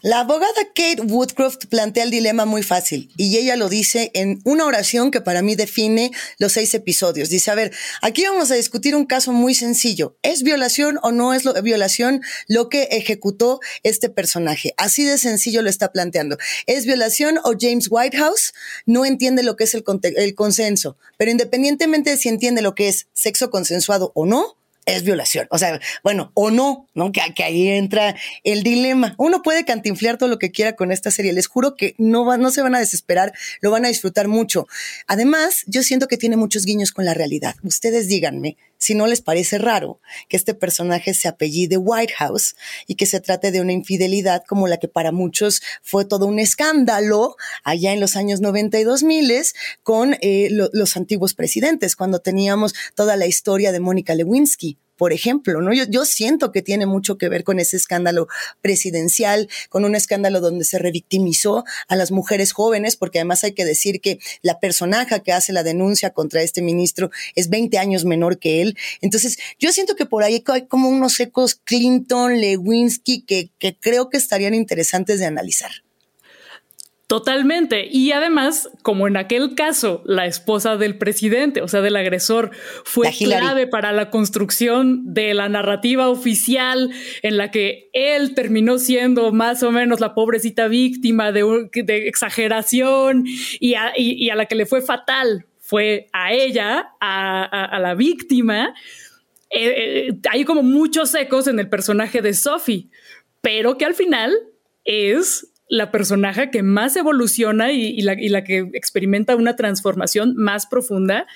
La 0.00 0.20
abogada 0.20 0.52
Kate 0.76 1.02
Woodcroft 1.02 1.66
plantea 1.68 2.04
el 2.04 2.12
dilema 2.12 2.44
muy 2.44 2.62
fácil 2.62 3.10
y 3.16 3.36
ella 3.36 3.56
lo 3.56 3.68
dice 3.68 4.12
en 4.14 4.40
una 4.44 4.64
oración 4.64 5.10
que 5.10 5.20
para 5.20 5.42
mí 5.42 5.56
define 5.56 6.12
los 6.38 6.52
seis 6.52 6.72
episodios. 6.74 7.30
Dice, 7.30 7.50
a 7.50 7.56
ver, 7.56 7.72
aquí 8.00 8.22
vamos 8.24 8.52
a 8.52 8.54
discutir 8.54 8.94
un 8.94 9.06
caso 9.06 9.32
muy 9.32 9.56
sencillo. 9.56 10.16
¿Es 10.22 10.44
violación 10.44 11.00
o 11.02 11.10
no 11.10 11.34
es 11.34 11.42
violación 11.64 12.22
lo 12.46 12.68
que 12.68 12.84
ejecutó 12.92 13.58
este 13.82 14.08
personaje? 14.08 14.72
Así 14.76 15.04
de 15.04 15.18
sencillo 15.18 15.62
lo 15.62 15.70
está 15.70 15.90
planteando. 15.90 16.38
¿Es 16.66 16.86
violación 16.86 17.38
o 17.38 17.54
James 17.58 17.88
Whitehouse 17.90 18.52
no 18.86 19.04
entiende 19.04 19.42
lo 19.42 19.56
que 19.56 19.64
es 19.64 19.74
el, 19.74 19.82
el 20.16 20.34
consenso? 20.36 20.96
Pero 21.16 21.32
independientemente 21.32 22.10
de 22.10 22.18
si 22.18 22.28
entiende 22.28 22.62
lo 22.62 22.76
que 22.76 22.86
es 22.86 23.08
sexo 23.14 23.50
consensuado 23.50 24.12
o 24.14 24.26
no, 24.26 24.57
es 24.88 25.04
violación. 25.04 25.46
O 25.50 25.58
sea, 25.58 25.80
bueno, 26.02 26.32
o 26.34 26.50
no, 26.50 26.88
¿no? 26.94 27.12
Que, 27.12 27.20
ahí 27.42 27.68
entra 27.68 28.16
el 28.42 28.62
dilema. 28.62 29.14
Uno 29.18 29.42
puede 29.42 29.64
cantinflear 29.64 30.16
todo 30.16 30.28
lo 30.28 30.38
que 30.38 30.50
quiera 30.50 30.76
con 30.76 30.90
esta 30.90 31.10
serie. 31.10 31.32
Les 31.32 31.46
juro 31.46 31.76
que 31.76 31.94
no, 31.98 32.24
va, 32.24 32.38
no 32.38 32.50
se 32.50 32.62
van 32.62 32.74
a 32.74 32.78
desesperar, 32.78 33.32
lo 33.60 33.70
van 33.70 33.84
a 33.84 33.88
disfrutar 33.88 34.28
mucho. 34.28 34.66
Además, 35.06 35.64
yo 35.66 35.82
siento 35.82 36.08
que 36.08 36.16
tiene 36.16 36.36
muchos 36.36 36.64
guiños 36.64 36.92
con 36.92 37.04
la 37.04 37.14
realidad. 37.14 37.54
Ustedes 37.62 38.08
díganme 38.08 38.56
si 38.78 38.94
no 38.94 39.06
les 39.06 39.20
parece 39.20 39.58
raro 39.58 40.00
que 40.28 40.36
este 40.36 40.54
personaje 40.54 41.14
se 41.14 41.28
apellide 41.28 41.76
Whitehouse 41.76 42.56
y 42.86 42.94
que 42.94 43.06
se 43.06 43.20
trate 43.20 43.50
de 43.50 43.60
una 43.60 43.72
infidelidad 43.72 44.42
como 44.46 44.66
la 44.68 44.78
que 44.78 44.88
para 44.88 45.12
muchos 45.12 45.62
fue 45.82 46.04
todo 46.04 46.26
un 46.26 46.38
escándalo 46.38 47.36
allá 47.64 47.92
en 47.92 48.00
los 48.00 48.16
años 48.16 48.40
90 48.40 48.78
y 48.80 48.84
2000 48.84 49.18
con 49.82 50.16
eh, 50.20 50.48
los 50.50 50.96
antiguos 50.96 51.34
presidentes, 51.34 51.96
cuando 51.96 52.20
teníamos 52.20 52.74
toda 52.94 53.16
la 53.16 53.26
historia 53.26 53.72
de 53.72 53.80
Mónica 53.80 54.14
Lewinsky 54.14 54.78
por 54.98 55.12
ejemplo, 55.12 55.62
¿no? 55.62 55.72
Yo, 55.72 55.84
yo 55.88 56.04
siento 56.04 56.52
que 56.52 56.60
tiene 56.60 56.84
mucho 56.84 57.16
que 57.16 57.28
ver 57.28 57.44
con 57.44 57.60
ese 57.60 57.76
escándalo 57.76 58.28
presidencial, 58.60 59.48
con 59.70 59.84
un 59.84 59.94
escándalo 59.94 60.40
donde 60.40 60.64
se 60.64 60.78
revictimizó 60.78 61.64
a 61.86 61.96
las 61.96 62.10
mujeres 62.10 62.52
jóvenes, 62.52 62.96
porque 62.96 63.20
además 63.20 63.44
hay 63.44 63.52
que 63.52 63.64
decir 63.64 64.00
que 64.00 64.18
la 64.42 64.58
personaje 64.60 65.22
que 65.22 65.32
hace 65.32 65.52
la 65.52 65.62
denuncia 65.62 66.10
contra 66.10 66.42
este 66.42 66.60
ministro 66.60 67.10
es 67.34 67.48
20 67.48 67.78
años 67.78 68.04
menor 68.04 68.38
que 68.38 68.60
él. 68.60 68.76
Entonces, 69.00 69.38
yo 69.58 69.72
siento 69.72 69.96
que 69.96 70.04
por 70.04 70.24
ahí 70.24 70.44
hay 70.46 70.66
como 70.66 70.88
unos 70.88 71.18
ecos 71.20 71.54
Clinton, 71.64 72.40
Lewinsky, 72.40 73.22
que, 73.22 73.50
que 73.58 73.76
creo 73.78 74.10
que 74.10 74.16
estarían 74.16 74.54
interesantes 74.54 75.20
de 75.20 75.26
analizar. 75.26 75.70
Totalmente. 77.08 77.88
Y 77.90 78.12
además, 78.12 78.68
como 78.82 79.08
en 79.08 79.16
aquel 79.16 79.54
caso, 79.54 80.02
la 80.04 80.26
esposa 80.26 80.76
del 80.76 80.98
presidente, 80.98 81.62
o 81.62 81.68
sea, 81.68 81.80
del 81.80 81.96
agresor, 81.96 82.50
fue 82.84 83.10
clave 83.16 83.66
para 83.66 83.92
la 83.92 84.10
construcción 84.10 85.14
de 85.14 85.32
la 85.32 85.48
narrativa 85.48 86.10
oficial 86.10 86.90
en 87.22 87.38
la 87.38 87.50
que 87.50 87.88
él 87.94 88.34
terminó 88.34 88.76
siendo 88.76 89.32
más 89.32 89.62
o 89.62 89.72
menos 89.72 90.00
la 90.00 90.14
pobrecita 90.14 90.68
víctima 90.68 91.32
de, 91.32 91.70
de 91.72 92.08
exageración 92.08 93.24
y 93.58 93.72
a, 93.72 93.94
y, 93.96 94.28
a, 94.28 94.34
la 94.34 94.44
que 94.44 94.54
le 94.54 94.66
fue 94.66 94.82
fatal 94.82 95.46
fue 95.60 96.08
a 96.12 96.34
ella, 96.34 96.90
a, 97.00 97.78
la 97.80 97.94
víctima. 97.94 98.74
Eh, 99.48 100.08
eh, 100.10 100.18
hay 100.30 100.44
como 100.44 100.62
muchos 100.62 101.14
ecos 101.14 101.46
en 101.46 101.58
el 101.58 101.70
personaje 101.70 102.20
de 102.20 102.34
Sophie, 102.34 102.90
pero 103.40 103.78
que 103.78 103.86
al 103.86 103.94
final 103.94 104.36
es 104.84 105.54
la 105.68 105.90
personaje 105.90 106.50
que 106.50 106.62
más 106.62 106.96
evoluciona 106.96 107.72
y, 107.72 108.00
la, 108.00 108.44
que 108.44 108.70
experimenta 108.72 109.36
una 109.36 109.56
transformación 109.56 110.34
más 110.36 110.66
profunda 110.66 111.26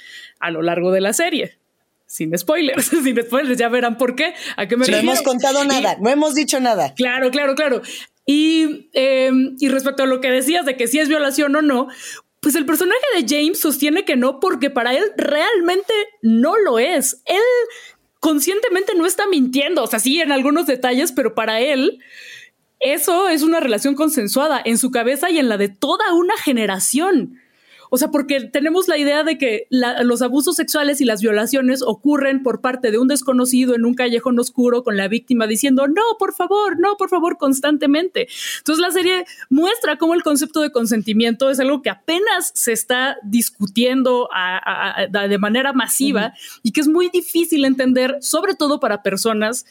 a 0.40 0.50
lo 0.50 0.62
largo 0.62 0.90
de 0.90 1.00
la 1.00 1.12
serie. 1.12 1.58
Sin 2.06 2.36
spoilers, 2.36 2.86
sin 3.04 3.22
spoilers, 3.22 3.58
ya 3.58 3.68
verán 3.68 3.96
por 3.96 4.16
qué. 4.16 4.34
¿A 4.56 4.66
qué 4.66 4.76
me 4.76 4.86
No 4.86 4.96
hemos 4.96 5.22
contado 5.22 5.64
nada, 5.64 5.96
no 6.00 6.10
hemos 6.10 6.34
dicho 6.34 6.60
nada. 6.60 6.94
Claro, 6.94 7.30
claro, 7.30 7.54
claro. 7.54 7.82
Y, 8.24 8.88
em, 8.92 9.56
y 9.58 9.68
respecto 9.68 10.04
a 10.04 10.06
lo 10.06 10.20
que 10.20 10.30
decías 10.30 10.64
de 10.64 10.76
que 10.76 10.86
si 10.86 10.98
es 10.98 11.08
violación 11.08 11.54
o 11.56 11.62
no, 11.62 11.88
pues 12.40 12.54
el 12.54 12.66
personaje 12.66 13.00
de 13.16 13.26
James 13.28 13.60
sostiene 13.60 14.04
que 14.04 14.16
no, 14.16 14.40
porque 14.40 14.70
para 14.70 14.94
él 14.94 15.04
realmente 15.16 15.92
no 16.22 16.58
lo 16.58 16.78
es. 16.78 17.22
Él 17.26 17.40
conscientemente 18.20 18.94
no 18.94 19.06
está 19.06 19.26
mintiendo, 19.26 19.82
o 19.82 19.86
sea, 19.86 19.98
sí 19.98 20.20
en 20.20 20.32
algunos 20.32 20.66
detalles, 20.66 21.12
pero 21.12 21.34
para 21.34 21.60
él 21.60 22.00
eso 22.82 23.28
es 23.28 23.42
una 23.42 23.60
relación 23.60 23.94
consensuada 23.94 24.60
en 24.64 24.76
su 24.76 24.90
cabeza 24.90 25.30
y 25.30 25.38
en 25.38 25.48
la 25.48 25.56
de 25.56 25.68
toda 25.68 26.12
una 26.14 26.36
generación. 26.36 27.38
O 27.94 27.98
sea, 27.98 28.10
porque 28.10 28.40
tenemos 28.40 28.88
la 28.88 28.96
idea 28.96 29.22
de 29.22 29.36
que 29.36 29.66
los 29.68 30.22
abusos 30.22 30.56
sexuales 30.56 31.02
y 31.02 31.04
las 31.04 31.20
violaciones 31.20 31.82
ocurren 31.82 32.42
por 32.42 32.62
parte 32.62 32.90
de 32.90 32.96
un 32.96 33.06
desconocido 33.06 33.74
en 33.74 33.84
un 33.84 33.92
callejón 33.92 34.38
oscuro 34.38 34.82
con 34.82 34.96
la 34.96 35.08
víctima 35.08 35.46
diciendo, 35.46 35.86
no, 35.88 36.00
por 36.18 36.32
favor, 36.32 36.80
no, 36.80 36.96
por 36.96 37.10
favor, 37.10 37.36
constantemente. 37.36 38.28
Entonces 38.56 38.80
la 38.80 38.92
serie 38.92 39.26
muestra 39.50 39.98
cómo 39.98 40.14
el 40.14 40.22
concepto 40.22 40.62
de 40.62 40.72
consentimiento 40.72 41.50
es 41.50 41.60
algo 41.60 41.82
que 41.82 41.90
apenas 41.90 42.50
se 42.54 42.72
está 42.72 43.18
discutiendo 43.24 44.26
de 45.10 45.38
manera 45.38 45.74
masiva 45.74 46.32
y 46.62 46.72
que 46.72 46.80
es 46.80 46.88
muy 46.88 47.10
difícil 47.10 47.66
entender, 47.66 48.16
sobre 48.22 48.54
todo 48.54 48.80
para 48.80 49.02
personas 49.02 49.66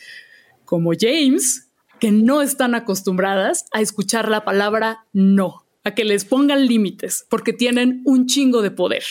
como 0.64 0.92
James, 0.96 1.71
que 2.02 2.12
no 2.12 2.42
están 2.42 2.74
acostumbradas 2.74 3.66
a 3.72 3.80
escuchar 3.80 4.28
la 4.28 4.44
palabra 4.44 5.06
no, 5.14 5.68
a 5.84 5.92
que 5.92 6.04
les 6.04 6.26
pongan 6.26 6.66
límites, 6.66 7.28
porque 7.30 7.54
tienen 7.54 8.02
un 8.06 8.26
chingo 8.26 8.64
de 8.64 8.72
poder. 8.72 9.04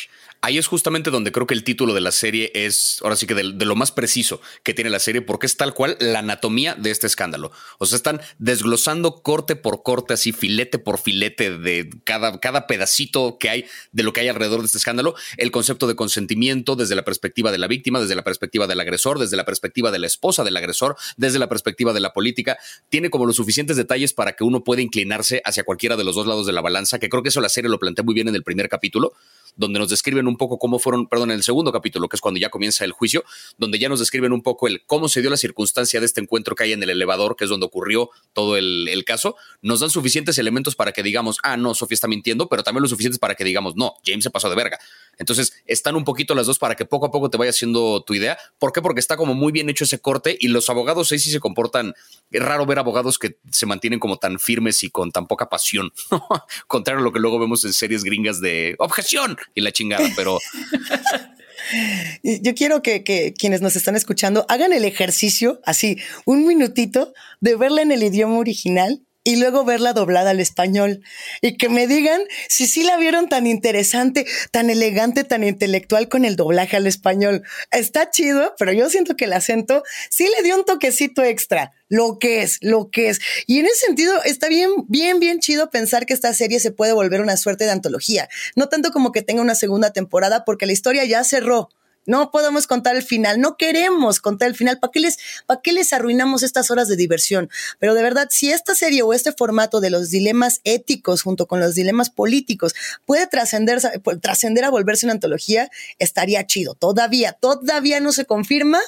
Ahí 0.42 0.56
es 0.56 0.68
justamente 0.68 1.11
donde 1.11 1.32
creo 1.32 1.47
que 1.47 1.52
el 1.52 1.64
título 1.64 1.92
de 1.92 2.00
la 2.00 2.12
serie 2.12 2.50
es, 2.54 2.99
ahora 3.02 3.14
sí 3.14 3.26
que 3.26 3.35
de, 3.35 3.44
lo 3.44 3.76
más 3.76 3.92
preciso 3.92 4.40
que 4.62 4.73
tiene 4.73 4.88
la 4.88 4.99
serie, 4.99 5.20
porque 5.20 5.44
es 5.44 5.59
tal 5.59 5.75
cual 5.75 5.99
la 6.00 6.20
anatomía 6.20 6.75
de 6.75 6.90
este 6.90 7.06
escándalo. 7.06 7.52
O 7.76 7.85
sea, 7.85 7.97
están 7.97 8.23
desglosando 8.38 9.23
corte 9.23 9.54
por 9.54 9.82
corte, 9.82 10.14
así 10.14 10.32
filete 10.32 10.78
por 10.78 10.99
filete 10.99 11.59
de 11.59 11.90
cada, 12.04 12.40
cada 12.40 12.66
pedacito 12.66 13.37
que 13.38 13.50
hay 13.50 13.66
de 13.92 14.02
lo 14.02 14.14
que 14.14 14.20
hay 14.20 14.28
alrededor 14.28 14.61
de 14.61 14.66
este 14.66 14.78
escándalo, 14.78 15.14
el 15.37 15.50
concepto 15.50 15.87
de 15.87 15.94
consentimiento 15.94 16.75
desde 16.75 16.94
la 16.94 17.04
perspectiva 17.04 17.52
de 17.52 17.59
la 17.59 17.66
víctima, 17.66 18.00
desde 18.00 18.14
la 18.14 18.25
perspectiva 18.25 18.66
del 18.66 18.80
agresor, 18.80 19.18
desde 19.18 19.37
la 19.37 19.44
perspectiva 19.44 19.90
de 19.90 19.99
la 19.99 20.06
esposa 20.06 20.42
del 20.42 20.56
agresor, 20.56 20.97
desde 21.18 21.38
la 21.38 21.50
perspectiva 21.50 21.92
de 21.92 22.00
la 22.00 22.14
política. 22.14 22.56
Tiene 22.88 23.11
como 23.11 23.26
los 23.26 23.37
suficientes 23.37 23.76
detalles 23.76 24.14
para 24.14 24.32
que 24.32 24.44
uno 24.44 24.64
pueda 24.64 24.80
inclinarse 24.80 25.42
hacia 25.44 25.64
cualquiera 25.64 25.99
de 25.99 26.04
los 26.04 26.14
dos 26.14 26.26
lados 26.26 26.47
de 26.47 26.52
la 26.54 26.62
balanza, 26.62 26.99
que 26.99 27.11
creo 27.11 27.23
que 27.23 27.28
eso 27.28 27.42
la 27.42 27.50
serie 27.50 27.68
lo 27.68 27.78
plantea 27.78 28.06
muy 28.06 28.14
bien 28.14 28.28
en 28.28 28.35
el 28.35 28.42
primer 28.42 28.70
capítulo, 28.70 29.12
donde 29.61 29.79
nos 29.79 29.90
describen 29.90 30.26
un 30.26 30.37
poco 30.38 30.59
cómo 30.59 30.79
fueron, 30.79 31.07
perdón, 31.07 31.31
en 31.31 31.37
el 31.37 31.43
segundo 31.43 31.71
capítulo, 31.71 32.09
que 32.09 32.17
es 32.17 32.21
cuando 32.23 32.40
ya 32.40 32.49
comienza 32.49 32.83
el 32.85 32.93
juicio, 32.93 33.25
donde 33.59 33.79
ya 33.79 33.90
nos 33.90 34.00
describen 34.00 34.33
un 34.33 34.43
poco 34.43 34.67
el 34.67 34.85
cómo 34.87 35.07
se 35.09 35.21
dio 35.21 35.29
la 35.29 35.37
circunstancia 35.37 36.00
de 36.00 36.07
este 36.07 36.21
encuentro 36.23 36.57
que 36.57 36.64
hay 36.64 36.73
en 36.73 36.83
el 36.83 36.88
elevador, 36.88 37.37
que 37.37 37.45
es 37.45 37.50
donde 37.50 37.67
ocurrió 37.67 38.11
todo 38.33 38.57
el, 38.57 39.05
caso, 39.07 39.37
nos 39.61 39.81
dan 39.81 39.90
suficientes 39.90 40.38
elementos 40.38 40.76
para 40.76 40.93
que 40.93 41.02
digamos, 41.02 41.37
ah, 41.43 41.57
no, 41.57 41.75
Sofía 41.75 41.95
está 41.95 42.09
mintiendo, 42.09 42.49
pero 42.49 42.62
también 42.62 42.83
lo 42.83 42.88
suficientes 42.88 43.19
para 43.19 43.35
que 43.35 43.45
digamos, 43.45 43.76
no, 43.76 43.95
James 44.05 44.25
se 44.25 44.31
pasó 44.31 44.49
de 44.49 44.57
verga. 44.57 44.79
Entonces, 45.19 45.52
están 45.67 45.97
un 45.97 46.05
poquito 46.05 46.35
las 46.35 46.47
dos 46.47 46.59
para 46.59 46.75
que 46.75 46.85
poco 46.85 47.07
a 47.07 47.11
poco 47.11 47.31
te 47.31 47.37
vaya 47.37 47.50
haciendo 47.50 48.02
tu 48.02 48.14
idea. 48.14 48.38
¿Por 48.59 48.73
qué? 48.73 48.81
Porque 48.83 49.00
está 49.00 49.17
como 49.17 49.35
muy 49.35 49.52
bien 49.52 49.69
hecho 49.69 49.85
ese 49.85 49.99
corte 49.99 50.37
y 50.38 50.49
los 50.49 50.71
abogados 50.71 51.12
ahí 51.12 51.19
sí 51.19 51.31
se 51.31 51.40
comportan. 51.40 51.95
Es 52.31 52.43
raro 52.43 52.67
ver 52.67 52.79
abogados 52.79 53.19
que 53.19 53.37
se 53.50 53.67
mantienen 53.67 54.00
como 54.00 54.17
tan 54.17 54.38
firmes 54.38 54.83
y 54.83 54.90
con 54.90 55.12
tan 55.12 55.26
poca 55.26 55.49
pasión. 55.49 55.93
Contrario 56.67 57.00
a 57.00 57.05
lo 57.05 57.12
que 57.12 57.21
luego 57.21 57.38
vemos 57.38 57.64
en 57.64 57.73
series 57.73 58.05
gringas 58.05 58.40
de 58.40 58.76
objeción 58.79 59.37
y 59.55 59.61
la 59.61 59.73
chingada, 59.73 60.09
pero. 60.17 60.38
Yo 62.23 62.55
quiero 62.55 62.83
que, 62.83 63.05
que, 63.05 63.33
quienes 63.33 63.61
nos 63.61 63.76
están 63.76 63.95
escuchando 63.95 64.47
hagan 64.49 64.73
el 64.73 64.85
ejercicio, 64.85 65.61
así, 65.64 65.99
un 66.25 66.47
minutito, 66.47 67.12
de 67.40 67.55
verla 67.55 67.83
en 67.83 67.93
el 67.93 68.02
idioma 68.02 68.38
original 68.38 69.02
y 69.23 69.37
luego 69.37 69.65
verla 69.65 69.93
doblada 69.93 70.31
al 70.31 70.41
español 70.41 71.03
y 71.43 71.59
que 71.59 71.69
me 71.69 71.87
digan 71.87 72.23
si 72.49 72.67
sí 72.67 72.83
la 72.83 72.97
vieron 72.97 73.29
tan 73.29 73.47
interesante, 73.47 74.27
tan 74.50 74.71
elegante, 74.71 75.25
tan 75.25 75.45
intelectual 75.45 76.09
con 76.09 76.25
el 76.25 76.37
doblaje 76.37 76.77
al 76.77 76.87
español. 76.87 77.43
Está 77.71 78.11
chido, 78.11 78.55
pero 78.59 78.73
yo 78.73 78.89
siento 78.89 79.17
que 79.17 79.27
el 79.27 79.35
acento 79.35 79.83
sí 80.09 80.27
le 80.37 80.43
dio 80.43 80.57
un 80.57 80.65
toquecito 80.65 81.23
extra, 81.23 81.73
lo 81.89 82.19
que 82.19 82.43
es, 82.43 82.59
lo 82.62 82.91
que 82.91 83.11
es. 83.11 83.21
Y 83.47 83.59
en 83.59 83.67
ese 83.67 83.87
sentido 83.87 84.23
está 84.25 84.49
bien, 84.49 84.71
bien, 84.89 85.21
bien 85.21 85.41
chido 85.41 85.71
pensar 85.71 86.07
que 86.07 86.15
esta 86.15 86.33
serie 86.33 86.59
se 86.59 86.71
puede 86.71 86.93
volver 86.93 87.21
una 87.21 87.37
suerte 87.37 87.65
de 87.65 87.73
antología, 87.73 88.29
no 88.57 88.69
tanto 88.69 88.91
como 88.91 89.12
que 89.12 89.23
tenga 89.23 89.43
una 89.43 89.55
segunda 89.55 89.93
temporada 89.93 90.45
porque 90.45 90.67
la 90.67 90.73
historia 90.73 91.05
ya 91.05 91.25
cerró 91.25 91.69
no 92.07 92.30
podemos 92.30 92.66
contar 92.66 92.97
el 92.97 93.02
final, 93.02 93.40
no 93.40 93.57
queremos 93.57 94.21
contar 94.21 94.49
el 94.49 94.54
final. 94.54 94.78
¿Para 94.78 94.90
qué, 94.90 95.00
les, 95.00 95.19
¿Para 95.47 95.61
les 95.64 95.92
arruinamos 95.92 96.42
estas 96.42 96.71
horas 96.71 96.88
de 96.88 96.97
diversión? 96.97 97.50
Pero 97.78 97.95
de 97.95 98.02
verdad, 98.02 98.28
si 98.30 98.50
esta 98.50 98.75
serie 98.75 99.02
o 99.02 99.12
este 99.12 99.33
formato 99.33 99.80
de 99.80 99.90
los 99.90 100.11
dilemas 100.11 100.61
éticos 100.64 101.23
junto 101.23 101.47
con 101.47 101.61
los 101.61 101.75
dilemas 101.75 102.11
políticos 102.11 102.75
puede 103.07 103.26
trascender, 103.26 103.80
trascender 104.21 104.64
a 104.64 104.71
volverse 104.71 105.07
una 105.07 105.14
antología, 105.14 105.71
estaría 105.99 106.47
chido. 106.47 106.75
Todavía, 106.75 107.33
todavía 107.33 108.00
no 108.00 108.12
se 108.12 108.25
confirma, 108.25 108.80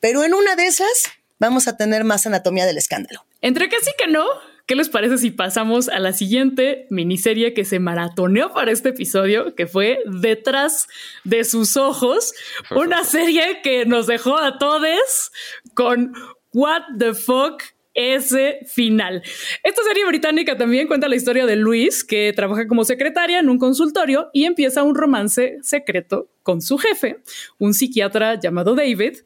pero 0.00 0.24
en 0.24 0.34
una 0.34 0.56
de 0.56 0.66
esas 0.66 1.04
vamos 1.38 1.68
a 1.68 1.76
tener 1.76 2.04
más 2.04 2.26
anatomía 2.26 2.66
del 2.66 2.78
escándalo. 2.78 3.24
Entre 3.40 3.68
que 3.68 3.76
sí 3.80 3.90
que 3.98 4.06
no, 4.06 4.24
¿Qué 4.66 4.74
les 4.74 4.88
parece 4.88 5.18
si 5.18 5.30
pasamos 5.30 5.88
a 5.88 6.00
la 6.00 6.12
siguiente 6.12 6.88
miniserie 6.90 7.54
que 7.54 7.64
se 7.64 7.78
maratoneó 7.78 8.52
para 8.52 8.72
este 8.72 8.88
episodio, 8.88 9.54
que 9.54 9.68
fue 9.68 10.00
Detrás 10.06 10.88
de 11.22 11.44
sus 11.44 11.76
ojos? 11.76 12.34
Una 12.72 13.04
serie 13.04 13.60
que 13.62 13.86
nos 13.86 14.08
dejó 14.08 14.36
a 14.36 14.58
todos 14.58 15.30
con 15.74 16.14
What 16.52 16.82
the 16.98 17.14
fuck 17.14 17.62
ese 17.94 18.58
final. 18.66 19.22
Esta 19.62 19.82
serie 19.84 20.04
británica 20.04 20.56
también 20.56 20.88
cuenta 20.88 21.08
la 21.08 21.16
historia 21.16 21.46
de 21.46 21.56
Luis, 21.56 22.04
que 22.04 22.32
trabaja 22.34 22.66
como 22.66 22.84
secretaria 22.84 23.38
en 23.38 23.48
un 23.48 23.58
consultorio 23.58 24.30
y 24.32 24.44
empieza 24.44 24.82
un 24.82 24.94
romance 24.94 25.58
secreto 25.62 26.28
con 26.42 26.60
su 26.60 26.76
jefe, 26.76 27.22
un 27.58 27.72
psiquiatra 27.72 28.38
llamado 28.38 28.74
David, 28.74 29.18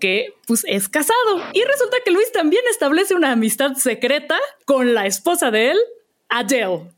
que 0.00 0.34
pues 0.46 0.64
es 0.66 0.88
casado. 0.88 1.42
Y 1.52 1.62
resulta 1.62 1.98
que 2.04 2.10
Luis 2.10 2.32
también 2.32 2.62
establece 2.70 3.14
una 3.14 3.32
amistad 3.32 3.74
secreta 3.74 4.38
con 4.64 4.94
la 4.94 5.06
esposa 5.06 5.50
de 5.50 5.70
él, 5.70 5.78
Adele. 6.28 6.90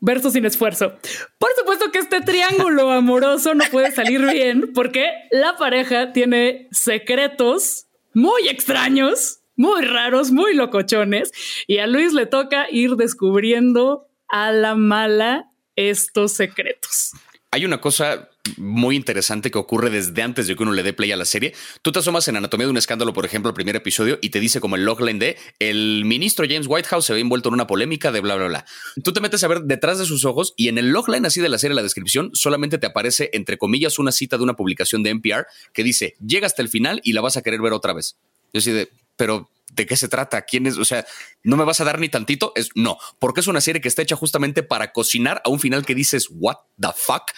Verso 0.00 0.30
sin 0.30 0.46
esfuerzo. 0.46 0.96
Por 1.38 1.50
supuesto 1.56 1.90
que 1.90 1.98
este 1.98 2.20
triángulo 2.20 2.90
amoroso 2.92 3.54
no 3.54 3.64
puede 3.72 3.90
salir 3.90 4.20
bien 4.30 4.72
porque 4.72 5.10
la 5.32 5.56
pareja 5.56 6.12
tiene 6.12 6.68
secretos 6.70 7.86
muy 8.14 8.48
extraños 8.48 9.38
muy 9.58 9.82
raros, 9.82 10.30
muy 10.30 10.54
locochones, 10.54 11.32
y 11.66 11.78
a 11.78 11.86
Luis 11.86 12.14
le 12.14 12.26
toca 12.26 12.70
ir 12.70 12.92
descubriendo 12.92 14.06
a 14.28 14.52
la 14.52 14.76
mala 14.76 15.50
estos 15.74 16.32
secretos. 16.32 17.12
Hay 17.50 17.64
una 17.64 17.80
cosa 17.80 18.30
muy 18.56 18.96
interesante 18.96 19.50
que 19.50 19.58
ocurre 19.58 19.90
desde 19.90 20.22
antes 20.22 20.46
de 20.46 20.56
que 20.56 20.62
uno 20.62 20.72
le 20.72 20.82
dé 20.82 20.92
play 20.92 21.12
a 21.12 21.16
la 21.16 21.24
serie. 21.24 21.54
Tú 21.82 21.92
te 21.92 21.98
asomas 21.98 22.26
en 22.28 22.36
Anatomía 22.36 22.66
de 22.66 22.70
un 22.70 22.76
escándalo, 22.76 23.12
por 23.12 23.24
ejemplo, 23.24 23.50
el 23.50 23.54
primer 23.54 23.76
episodio, 23.76 24.18
y 24.22 24.30
te 24.30 24.40
dice 24.40 24.60
como 24.60 24.76
el 24.76 24.84
logline 24.84 25.18
de 25.18 25.36
el 25.58 26.04
ministro 26.04 26.46
James 26.48 26.66
Whitehouse 26.66 27.06
se 27.06 27.12
ve 27.12 27.20
envuelto 27.20 27.48
en 27.48 27.54
una 27.54 27.66
polémica 27.66 28.12
de 28.12 28.20
bla, 28.20 28.36
bla, 28.36 28.48
bla. 28.48 28.64
Tú 29.02 29.12
te 29.12 29.20
metes 29.20 29.44
a 29.44 29.48
ver 29.48 29.62
detrás 29.62 29.98
de 29.98 30.04
sus 30.04 30.24
ojos 30.24 30.54
y 30.56 30.68
en 30.68 30.78
el 30.78 30.90
logline 30.90 31.26
así 31.26 31.40
de 31.40 31.48
la 31.48 31.58
serie, 31.58 31.74
la 31.74 31.82
descripción, 31.82 32.30
solamente 32.32 32.78
te 32.78 32.86
aparece, 32.86 33.30
entre 33.32 33.58
comillas, 33.58 33.98
una 33.98 34.12
cita 34.12 34.36
de 34.36 34.42
una 34.42 34.54
publicación 34.54 35.02
de 35.02 35.10
NPR 35.10 35.46
que 35.72 35.84
dice, 35.84 36.16
llega 36.24 36.46
hasta 36.46 36.62
el 36.62 36.68
final 36.68 37.00
y 37.04 37.12
la 37.12 37.20
vas 37.20 37.36
a 37.36 37.42
querer 37.42 37.60
ver 37.60 37.72
otra 37.72 37.92
vez. 37.92 38.16
Yo 38.52 38.58
así 38.58 38.72
de, 38.72 38.88
pero 39.16 39.50
¿de 39.72 39.86
qué 39.86 39.96
se 39.96 40.08
trata? 40.08 40.42
¿Quién 40.42 40.66
es? 40.66 40.78
O 40.78 40.84
sea, 40.84 41.06
¿no 41.42 41.56
me 41.56 41.64
vas 41.64 41.80
a 41.80 41.84
dar 41.84 41.98
ni 41.98 42.08
tantito? 42.08 42.52
Es 42.54 42.70
no, 42.74 42.98
porque 43.18 43.40
es 43.40 43.46
una 43.46 43.60
serie 43.60 43.80
que 43.80 43.88
está 43.88 44.02
hecha 44.02 44.16
justamente 44.16 44.62
para 44.62 44.92
cocinar 44.92 45.42
a 45.44 45.50
un 45.50 45.60
final 45.60 45.84
que 45.84 45.94
dices, 45.94 46.28
what 46.30 46.56
the 46.80 46.88
fuck? 46.96 47.32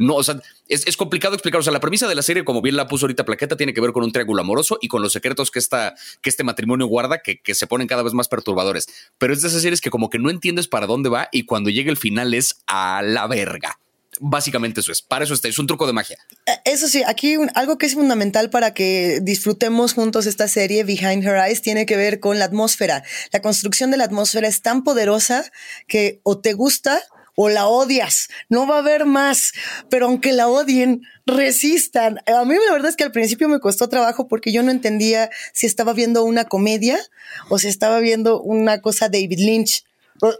No, 0.00 0.14
o 0.14 0.24
sea, 0.24 0.40
es, 0.66 0.96
complicado 0.96 1.34
explicar. 1.34 1.60
O 1.60 1.62
sea, 1.62 1.74
la 1.74 1.80
premisa 1.80 2.08
de 2.08 2.14
la 2.14 2.22
serie, 2.22 2.42
como 2.42 2.62
bien 2.62 2.74
la 2.74 2.88
puso 2.88 3.04
ahorita 3.04 3.26
Plaqueta, 3.26 3.58
tiene 3.58 3.74
que 3.74 3.82
ver 3.82 3.92
con 3.92 4.02
un 4.02 4.12
triángulo 4.12 4.40
amoroso 4.40 4.78
y 4.80 4.88
con 4.88 5.02
los 5.02 5.12
secretos 5.12 5.50
que, 5.50 5.60
que 6.22 6.30
este 6.30 6.42
matrimonio 6.42 6.86
guarda, 6.86 7.18
que, 7.18 7.38
que 7.38 7.54
se 7.54 7.66
ponen 7.66 7.86
cada 7.86 8.02
vez 8.02 8.14
más 8.14 8.26
perturbadores. 8.26 8.86
Pero 9.18 9.34
es 9.34 9.42
de 9.42 9.48
esas 9.48 9.60
series 9.60 9.82
que 9.82 9.90
como 9.90 10.08
que 10.08 10.18
no 10.18 10.30
entiendes 10.30 10.68
para 10.68 10.86
dónde 10.86 11.10
va 11.10 11.28
y 11.32 11.44
cuando 11.44 11.68
llega 11.68 11.90
el 11.90 11.98
final 11.98 12.32
es 12.32 12.62
a 12.66 13.02
la 13.02 13.26
verga 13.26 13.78
básicamente 14.20 14.80
eso 14.80 14.92
es. 14.92 15.02
Para 15.02 15.24
eso 15.24 15.34
está, 15.34 15.48
es 15.48 15.58
un 15.58 15.66
truco 15.66 15.86
de 15.86 15.92
magia. 15.92 16.18
Eh, 16.46 16.52
eso 16.66 16.88
sí, 16.88 17.02
aquí 17.06 17.36
algo 17.54 17.78
que 17.78 17.86
es 17.86 17.94
fundamental 17.94 18.50
para 18.50 18.74
que 18.74 19.20
disfrutemos 19.22 19.94
juntos 19.94 20.26
esta 20.26 20.46
serie, 20.46 20.84
Behind 20.84 21.24
Her 21.24 21.36
Eyes, 21.46 21.62
tiene 21.62 21.86
que 21.86 21.96
ver 21.96 22.20
con 22.20 22.38
la 22.38 22.44
atmósfera. 22.44 23.02
La 23.32 23.40
construcción 23.40 23.90
de 23.90 23.96
la 23.96 24.04
atmósfera 24.04 24.46
es 24.46 24.60
tan 24.60 24.84
poderosa 24.84 25.50
que 25.86 26.20
o 26.22 26.38
te 26.38 26.52
gusta 26.52 27.02
o 27.42 27.48
la 27.48 27.68
odias. 27.68 28.28
No 28.50 28.66
va 28.66 28.76
a 28.76 28.78
haber 28.80 29.06
más, 29.06 29.52
pero 29.88 30.06
aunque 30.06 30.34
la 30.34 30.46
odien, 30.48 31.06
resistan. 31.24 32.18
A 32.26 32.44
mí 32.44 32.54
la 32.66 32.72
verdad 32.72 32.90
es 32.90 32.96
que 32.96 33.04
al 33.04 33.12
principio 33.12 33.48
me 33.48 33.60
costó 33.60 33.88
trabajo 33.88 34.28
porque 34.28 34.52
yo 34.52 34.62
no 34.62 34.70
entendía 34.70 35.30
si 35.54 35.66
estaba 35.66 35.94
viendo 35.94 36.22
una 36.24 36.44
comedia 36.44 36.98
o 37.48 37.58
si 37.58 37.68
estaba 37.68 37.98
viendo 38.00 38.42
una 38.42 38.82
cosa 38.82 39.08
David 39.08 39.38
Lynch. 39.38 39.84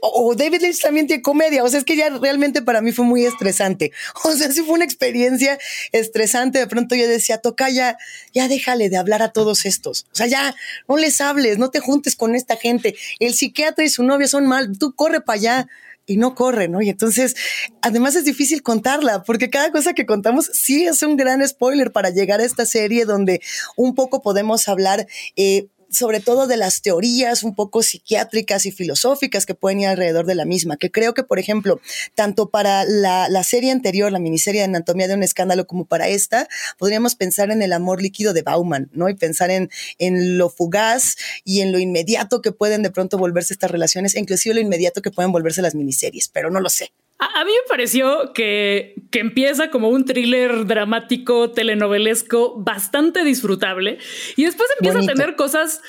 O, 0.02 0.34
David 0.34 0.60
Lynch 0.60 0.82
también 0.82 1.06
tiene 1.06 1.22
comedia. 1.22 1.64
O 1.64 1.68
sea, 1.70 1.78
es 1.78 1.86
que 1.86 1.96
ya 1.96 2.10
realmente 2.10 2.60
para 2.60 2.82
mí 2.82 2.92
fue 2.92 3.06
muy 3.06 3.24
estresante. 3.24 3.92
O 4.24 4.32
sea, 4.32 4.52
sí 4.52 4.60
fue 4.60 4.74
una 4.74 4.84
experiencia 4.84 5.58
estresante. 5.92 6.58
De 6.58 6.66
pronto 6.66 6.96
yo 6.96 7.08
decía, 7.08 7.38
toca 7.38 7.70
ya, 7.70 7.96
ya 8.34 8.46
déjale 8.46 8.90
de 8.90 8.98
hablar 8.98 9.22
a 9.22 9.32
todos 9.32 9.64
estos. 9.64 10.06
O 10.12 10.16
sea, 10.16 10.26
ya 10.26 10.54
no 10.86 10.98
les 10.98 11.22
hables, 11.22 11.56
no 11.56 11.70
te 11.70 11.80
juntes 11.80 12.14
con 12.14 12.34
esta 12.34 12.56
gente. 12.56 12.94
El 13.20 13.32
psiquiatra 13.32 13.86
y 13.86 13.88
su 13.88 14.02
novia 14.02 14.28
son 14.28 14.46
mal. 14.46 14.76
Tú 14.78 14.94
corre 14.94 15.22
para 15.22 15.36
allá 15.36 15.68
y 16.06 16.16
no 16.16 16.34
corre, 16.34 16.68
¿no? 16.68 16.82
Y 16.82 16.88
entonces, 16.88 17.36
además 17.82 18.16
es 18.16 18.24
difícil 18.24 18.62
contarla, 18.62 19.22
porque 19.22 19.50
cada 19.50 19.70
cosa 19.70 19.92
que 19.92 20.06
contamos 20.06 20.50
sí 20.52 20.86
es 20.86 21.02
un 21.02 21.16
gran 21.16 21.46
spoiler 21.46 21.92
para 21.92 22.10
llegar 22.10 22.40
a 22.40 22.44
esta 22.44 22.66
serie 22.66 23.04
donde 23.04 23.40
un 23.76 23.94
poco 23.94 24.22
podemos 24.22 24.68
hablar 24.68 25.06
eh, 25.36 25.68
sobre 25.90 26.20
todo 26.20 26.46
de 26.46 26.56
las 26.56 26.82
teorías 26.82 27.42
un 27.42 27.54
poco 27.54 27.82
psiquiátricas 27.82 28.64
y 28.66 28.72
filosóficas 28.72 29.46
que 29.46 29.54
pueden 29.54 29.80
ir 29.80 29.88
alrededor 29.88 30.26
de 30.26 30.34
la 30.34 30.44
misma, 30.44 30.76
que 30.76 30.90
creo 30.90 31.14
que, 31.14 31.24
por 31.24 31.38
ejemplo, 31.38 31.80
tanto 32.14 32.50
para 32.50 32.84
la, 32.84 33.28
serie 33.44 33.72
anterior, 33.72 34.12
la 34.12 34.18
miniserie 34.18 34.60
de 34.60 34.66
Anatomía 34.66 35.08
de 35.08 35.14
un 35.14 35.22
Escándalo, 35.22 35.66
como 35.66 35.84
para 35.84 36.08
esta, 36.08 36.48
podríamos 36.78 37.14
pensar 37.14 37.50
en 37.50 37.62
el 37.62 37.72
amor 37.72 38.00
líquido 38.00 38.32
de 38.32 38.42
Bauman, 38.42 38.90
¿no? 38.92 39.08
Y 39.08 39.14
pensar 39.14 39.50
en, 39.50 39.70
en 39.98 40.38
lo 40.38 40.48
fugaz 40.48 41.16
y 41.44 41.60
en 41.60 41.72
lo 41.72 41.78
inmediato 41.78 42.40
que 42.42 42.52
pueden 42.52 42.82
de 42.82 42.90
pronto 42.90 43.18
volverse 43.18 43.52
estas 43.52 43.70
relaciones, 43.70 44.14
e 44.14 44.20
inclusive 44.20 44.54
lo 44.54 44.60
inmediato 44.60 45.02
que 45.02 45.10
pueden 45.10 45.32
volverse 45.32 45.62
las 45.62 45.74
miniseries, 45.74 46.28
pero 46.28 46.50
no 46.50 46.60
lo 46.60 46.70
sé. 46.70 46.92
A, 47.20 47.44
mí 47.44 47.50
me 47.50 47.68
pareció 47.68 48.32
que, 48.32 48.94
que, 49.10 49.20
empieza 49.20 49.70
como 49.70 49.90
un 49.90 50.06
thriller 50.06 50.66
dramático, 50.66 51.50
telenovelesco, 51.50 52.56
bastante 52.58 53.24
disfrutable. 53.24 53.98
Y 54.36 54.44
después 54.44 54.70
empieza 54.78 55.00
a 55.00 55.14
tener 55.14 55.36
cosas 55.36 55.82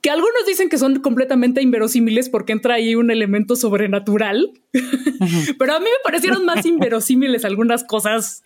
que 0.00 0.10
algunos 0.10 0.46
dicen 0.46 0.68
que 0.68 0.78
son 0.78 1.00
completamente 1.00 1.60
inverosímiles 1.60 2.28
porque 2.28 2.52
entra 2.52 2.74
ahí 2.74 2.94
un 2.94 3.10
elemento 3.10 3.56
sobrenatural. 3.56 4.52
Pero 5.58 5.74
a 5.74 5.80
mí 5.80 5.86
me 5.86 6.02
parecieron 6.04 6.44
más 6.44 6.64
inverosímiles 6.64 7.44
algunas 7.44 7.84
cosas 7.84 8.42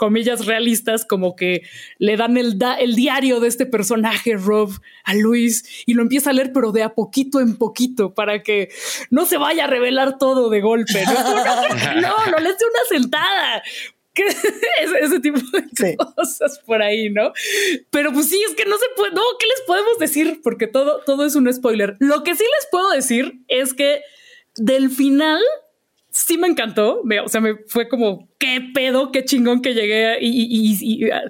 comillas 0.00 0.46
realistas, 0.46 1.04
como 1.04 1.36
que 1.36 1.60
le 1.98 2.16
dan 2.16 2.38
el, 2.38 2.58
el 2.78 2.94
diario 2.96 3.38
de 3.38 3.48
este 3.48 3.66
personaje, 3.66 4.34
Rob, 4.34 4.70
a 5.04 5.14
Luis 5.14 5.84
y 5.84 5.92
lo 5.92 6.00
empieza 6.00 6.30
a 6.30 6.32
leer, 6.32 6.52
pero 6.54 6.72
de 6.72 6.82
a 6.82 6.94
poquito 6.94 7.38
en 7.38 7.58
poquito 7.58 8.14
para 8.14 8.42
que 8.42 8.70
no 9.10 9.26
se 9.26 9.36
vaya 9.36 9.64
a 9.64 9.66
revelar 9.66 10.16
todo 10.16 10.48
de 10.48 10.62
golpe. 10.62 11.04
No, 11.04 11.12
no, 12.00 12.26
no, 12.30 12.38
le 12.38 12.48
hace 12.48 12.64
una 12.64 12.84
sentada. 12.88 13.62
ese, 15.02 15.20
tipo 15.20 15.38
de 15.52 15.96
cosas 15.96 16.58
por 16.64 16.80
ahí, 16.80 17.10
¿no? 17.10 17.32
Pero 17.90 18.10
pues 18.14 18.30
sí, 18.30 18.42
es 18.48 18.54
que 18.54 18.64
no 18.64 18.78
se 18.78 18.86
puede, 18.96 19.12
no, 19.12 19.20
¿qué 19.38 19.46
les 19.46 19.60
podemos 19.66 19.98
decir? 19.98 20.40
Porque 20.42 20.66
todo, 20.66 21.02
todo 21.04 21.26
es 21.26 21.34
un 21.34 21.52
spoiler. 21.52 21.96
Lo 22.00 22.22
que 22.22 22.34
sí 22.34 22.42
les 22.42 22.68
puedo 22.70 22.90
decir 22.90 23.40
es 23.48 23.74
que 23.74 24.00
del 24.56 24.88
final 24.88 25.42
sí 26.10 26.38
me 26.38 26.48
encantó. 26.48 27.02
o 27.02 27.28
sea, 27.28 27.40
me 27.40 27.56
fue 27.66 27.88
como, 27.88 28.28
qué 28.38 28.60
pedo, 28.74 29.12
qué 29.12 29.24
chingón 29.24 29.62
que 29.62 29.74
llegué 29.74 30.18
y, 30.20 31.10
ah, 31.10 31.22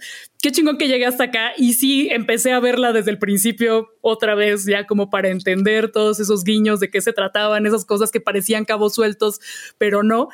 qué 0.43 0.51
chingón 0.51 0.79
que 0.79 0.89
llegué 0.89 1.07
hasta 1.07 1.25
acá. 1.25 1.53
Y 1.57 1.75
sí, 1.75 2.09
empecé 2.11 2.53
a 2.53 2.61
verla 2.61 2.93
desde 2.93 3.11
el 3.11 3.19
principio 3.19 3.89
otra 4.01 4.35
vez, 4.35 4.65
ya 4.65 4.87
como 4.87 5.11
para 5.11 5.29
entender 5.29 5.93
todos 5.93 6.21
esos 6.21 6.45
guiños 6.45 6.81
de 6.81 6.91
qué 6.91 7.01
se 7.01 7.13
trataban, 7.13 7.67
esas 7.67 7.85
cosas 7.85 8.11
que 8.11 8.21
parecían 8.21 8.65
cabos 8.65 8.95
sueltos, 8.95 9.41
pero 9.79 10.03
no. 10.03 10.29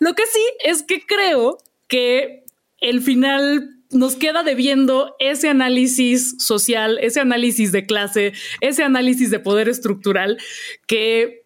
Lo 0.00 0.14
que 0.14 0.26
sí 0.26 0.44
es 0.64 0.82
que 0.82 1.04
creo 1.04 1.58
que 1.88 2.44
el 2.80 3.02
final 3.02 3.76
nos 3.90 4.14
queda 4.14 4.42
debiendo 4.42 5.16
ese 5.18 5.48
análisis 5.48 6.36
social, 6.38 6.98
ese 7.00 7.20
análisis 7.20 7.72
de 7.72 7.86
clase, 7.86 8.32
ese 8.60 8.84
análisis 8.84 9.30
de 9.30 9.40
poder 9.40 9.68
estructural 9.68 10.38
que 10.86 11.42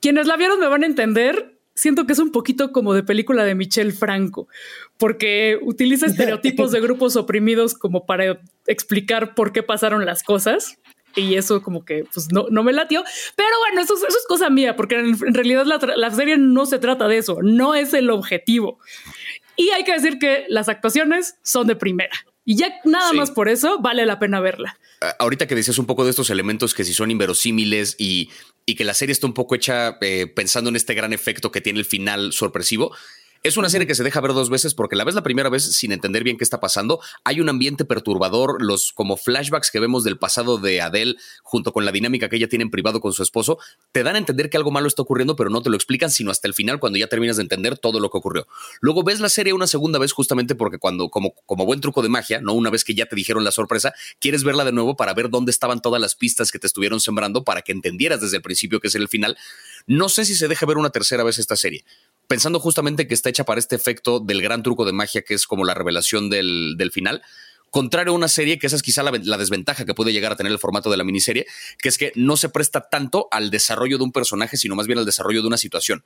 quienes 0.00 0.26
la 0.26 0.36
vieron 0.36 0.58
me 0.60 0.66
van 0.66 0.82
a 0.82 0.86
entender 0.86 1.53
siento 1.74 2.06
que 2.06 2.12
es 2.12 2.18
un 2.18 2.32
poquito 2.32 2.72
como 2.72 2.94
de 2.94 3.02
película 3.02 3.44
de 3.44 3.54
Michel 3.54 3.92
Franco, 3.92 4.48
porque 4.96 5.58
utiliza 5.62 6.06
estereotipos 6.06 6.72
de 6.72 6.80
grupos 6.80 7.16
oprimidos 7.16 7.74
como 7.74 8.06
para 8.06 8.40
explicar 8.66 9.34
por 9.34 9.52
qué 9.52 9.62
pasaron 9.62 10.04
las 10.04 10.22
cosas. 10.22 10.78
Y 11.16 11.36
eso 11.36 11.62
como 11.62 11.84
que 11.84 12.04
pues 12.12 12.32
no, 12.32 12.46
no 12.50 12.64
me 12.64 12.72
latió. 12.72 13.04
Pero 13.36 13.50
bueno, 13.60 13.80
eso, 13.80 13.94
eso 13.94 14.06
es 14.08 14.26
cosa 14.26 14.50
mía, 14.50 14.74
porque 14.74 14.98
en, 14.98 15.34
realidad 15.34 15.64
la, 15.64 15.78
la 15.96 16.10
serie 16.10 16.36
no 16.36 16.66
se 16.66 16.80
trata 16.80 17.06
de 17.06 17.18
eso, 17.18 17.38
no 17.40 17.76
es 17.76 17.94
el 17.94 18.10
objetivo. 18.10 18.80
Y 19.56 19.70
hay 19.70 19.84
que 19.84 19.92
decir 19.92 20.18
que 20.18 20.44
las 20.48 20.68
actuaciones 20.68 21.36
son 21.42 21.68
de 21.68 21.76
primera. 21.76 22.14
Y 22.44 22.56
ya 22.56 22.68
nada 22.84 23.12
más 23.12 23.30
por 23.30 23.48
eso 23.48 23.78
vale 23.80 24.04
la 24.04 24.18
pena 24.18 24.40
verla. 24.40 24.76
Ahorita 25.18 25.46
que 25.46 25.54
decías 25.54 25.78
un 25.78 25.86
poco 25.86 26.04
de 26.04 26.10
estos 26.10 26.30
elementos 26.30 26.74
que 26.74 26.84
si 26.84 26.92
son 26.92 27.10
inverosímiles 27.10 27.96
y, 27.98 28.30
y 28.66 28.74
que 28.74 28.84
la 28.84 28.94
serie 28.94 29.12
está 29.12 29.26
un 29.26 29.34
poco 29.34 29.54
hecha 29.54 29.98
eh, 30.00 30.26
pensando 30.26 30.70
en 30.70 30.76
este 30.76 30.94
gran 30.94 31.12
efecto 31.12 31.50
que 31.50 31.60
tiene 31.60 31.78
el 31.78 31.84
final 31.84 32.32
sorpresivo, 32.32 32.94
es 33.44 33.58
una 33.58 33.68
serie 33.68 33.86
que 33.86 33.94
se 33.94 34.02
deja 34.02 34.22
ver 34.22 34.32
dos 34.32 34.48
veces 34.48 34.72
porque 34.72 34.96
la 34.96 35.04
ves 35.04 35.14
la 35.14 35.22
primera 35.22 35.50
vez 35.50 35.64
sin 35.64 35.92
entender 35.92 36.24
bien 36.24 36.38
qué 36.38 36.44
está 36.44 36.60
pasando. 36.60 37.00
Hay 37.24 37.42
un 37.42 37.50
ambiente 37.50 37.84
perturbador, 37.84 38.62
los 38.62 38.90
como 38.92 39.18
flashbacks 39.18 39.70
que 39.70 39.80
vemos 39.80 40.02
del 40.02 40.16
pasado 40.16 40.56
de 40.56 40.80
Adele 40.80 41.16
junto 41.42 41.74
con 41.74 41.84
la 41.84 41.92
dinámica 41.92 42.30
que 42.30 42.36
ella 42.36 42.48
tiene 42.48 42.62
en 42.62 42.70
privado 42.70 43.02
con 43.02 43.12
su 43.12 43.22
esposo, 43.22 43.58
te 43.92 44.02
dan 44.02 44.14
a 44.14 44.18
entender 44.18 44.48
que 44.48 44.56
algo 44.56 44.70
malo 44.70 44.88
está 44.88 45.02
ocurriendo, 45.02 45.36
pero 45.36 45.50
no 45.50 45.60
te 45.60 45.68
lo 45.68 45.76
explican 45.76 46.10
sino 46.10 46.30
hasta 46.30 46.48
el 46.48 46.54
final 46.54 46.80
cuando 46.80 46.98
ya 46.98 47.06
terminas 47.06 47.36
de 47.36 47.42
entender 47.42 47.76
todo 47.76 48.00
lo 48.00 48.08
que 48.08 48.16
ocurrió. 48.16 48.46
Luego 48.80 49.04
ves 49.04 49.20
la 49.20 49.28
serie 49.28 49.52
una 49.52 49.66
segunda 49.66 49.98
vez 49.98 50.12
justamente 50.12 50.54
porque 50.54 50.78
cuando 50.78 51.10
como 51.10 51.34
como 51.44 51.66
buen 51.66 51.82
truco 51.82 52.00
de 52.00 52.08
magia, 52.08 52.40
no 52.40 52.54
una 52.54 52.70
vez 52.70 52.82
que 52.82 52.94
ya 52.94 53.04
te 53.04 53.14
dijeron 53.14 53.44
la 53.44 53.52
sorpresa, 53.52 53.92
quieres 54.20 54.42
verla 54.42 54.64
de 54.64 54.72
nuevo 54.72 54.96
para 54.96 55.12
ver 55.12 55.28
dónde 55.28 55.50
estaban 55.50 55.82
todas 55.82 56.00
las 56.00 56.14
pistas 56.14 56.50
que 56.50 56.58
te 56.58 56.66
estuvieron 56.66 56.98
sembrando 56.98 57.44
para 57.44 57.60
que 57.60 57.72
entendieras 57.72 58.22
desde 58.22 58.38
el 58.38 58.42
principio 58.42 58.80
que 58.80 58.88
es 58.88 58.94
el 58.94 59.08
final. 59.08 59.36
No 59.86 60.08
sé 60.08 60.24
si 60.24 60.34
se 60.34 60.48
deja 60.48 60.64
ver 60.64 60.78
una 60.78 60.88
tercera 60.88 61.24
vez 61.24 61.38
esta 61.38 61.56
serie 61.56 61.84
pensando 62.28 62.60
justamente 62.60 63.06
que 63.06 63.14
está 63.14 63.28
hecha 63.28 63.44
para 63.44 63.58
este 63.58 63.76
efecto 63.76 64.20
del 64.20 64.42
gran 64.42 64.62
truco 64.62 64.84
de 64.84 64.92
magia 64.92 65.22
que 65.22 65.34
es 65.34 65.46
como 65.46 65.64
la 65.64 65.74
revelación 65.74 66.30
del, 66.30 66.90
final. 66.92 67.22
Contrario 67.70 68.12
a 68.12 68.16
una 68.16 68.28
serie, 68.28 68.58
que 68.58 68.68
esa 68.68 68.76
es 68.76 68.82
quizá 68.82 69.02
la, 69.02 69.10
la, 69.22 69.36
desventaja 69.36 69.84
que 69.84 69.94
puede 69.94 70.12
llegar 70.12 70.32
a 70.32 70.36
tener 70.36 70.52
el 70.52 70.58
formato 70.58 70.90
de 70.90 70.96
la 70.96 71.04
miniserie, 71.04 71.46
que 71.78 71.88
es 71.88 71.98
que 71.98 72.12
no 72.14 72.36
se 72.36 72.48
presta 72.48 72.88
tanto 72.88 73.26
al 73.30 73.50
desarrollo 73.50 73.98
de 73.98 74.04
un 74.04 74.12
personaje, 74.12 74.56
sino 74.56 74.76
más 74.76 74.86
bien 74.86 74.98
al 74.98 75.04
desarrollo 75.04 75.42
de 75.42 75.48
una 75.48 75.56
situación. 75.56 76.04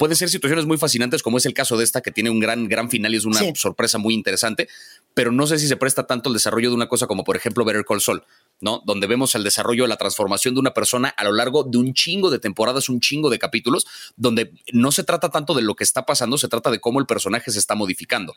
Pueden 0.00 0.16
ser 0.16 0.30
situaciones 0.30 0.64
muy 0.64 0.78
fascinantes, 0.78 1.22
como 1.22 1.36
es 1.36 1.44
el 1.44 1.52
caso 1.52 1.76
de 1.76 1.84
esta, 1.84 2.00
que 2.00 2.10
tiene 2.10 2.30
un 2.30 2.40
gran, 2.40 2.68
gran 2.68 2.88
final 2.88 3.12
y 3.12 3.18
es 3.18 3.26
una 3.26 3.38
sorpresa 3.54 3.98
muy 3.98 4.14
interesante, 4.14 4.66
pero 5.12 5.30
no 5.30 5.46
sé 5.46 5.58
si 5.58 5.68
se 5.68 5.76
presta 5.76 6.06
tanto 6.06 6.30
al 6.30 6.32
desarrollo 6.32 6.70
de 6.70 6.74
una 6.74 6.88
cosa 6.88 7.06
como, 7.06 7.22
por 7.22 7.36
ejemplo, 7.36 7.66
Better 7.66 7.84
Call 7.84 8.00
Saul, 8.00 8.22
¿no? 8.62 8.82
Donde 8.86 9.06
vemos 9.06 9.34
el 9.34 9.44
desarrollo, 9.44 9.86
la 9.86 9.98
transformación 9.98 10.54
de 10.54 10.60
una 10.60 10.72
persona 10.72 11.10
a 11.10 11.24
lo 11.24 11.32
largo 11.32 11.64
de 11.64 11.76
un 11.76 11.92
chingo 11.92 12.30
de 12.30 12.38
temporadas, 12.38 12.88
un 12.88 13.00
chingo 13.00 13.28
de 13.28 13.38
capítulos, 13.38 13.86
donde 14.16 14.54
no 14.72 14.90
se 14.90 15.04
trata 15.04 15.28
tanto 15.28 15.52
de 15.52 15.60
lo 15.60 15.74
que 15.74 15.84
está 15.84 16.06
pasando, 16.06 16.38
se 16.38 16.48
trata 16.48 16.70
de 16.70 16.80
cómo 16.80 16.98
el 16.98 17.04
personaje 17.04 17.50
se 17.50 17.58
está 17.58 17.74
modificando. 17.74 18.34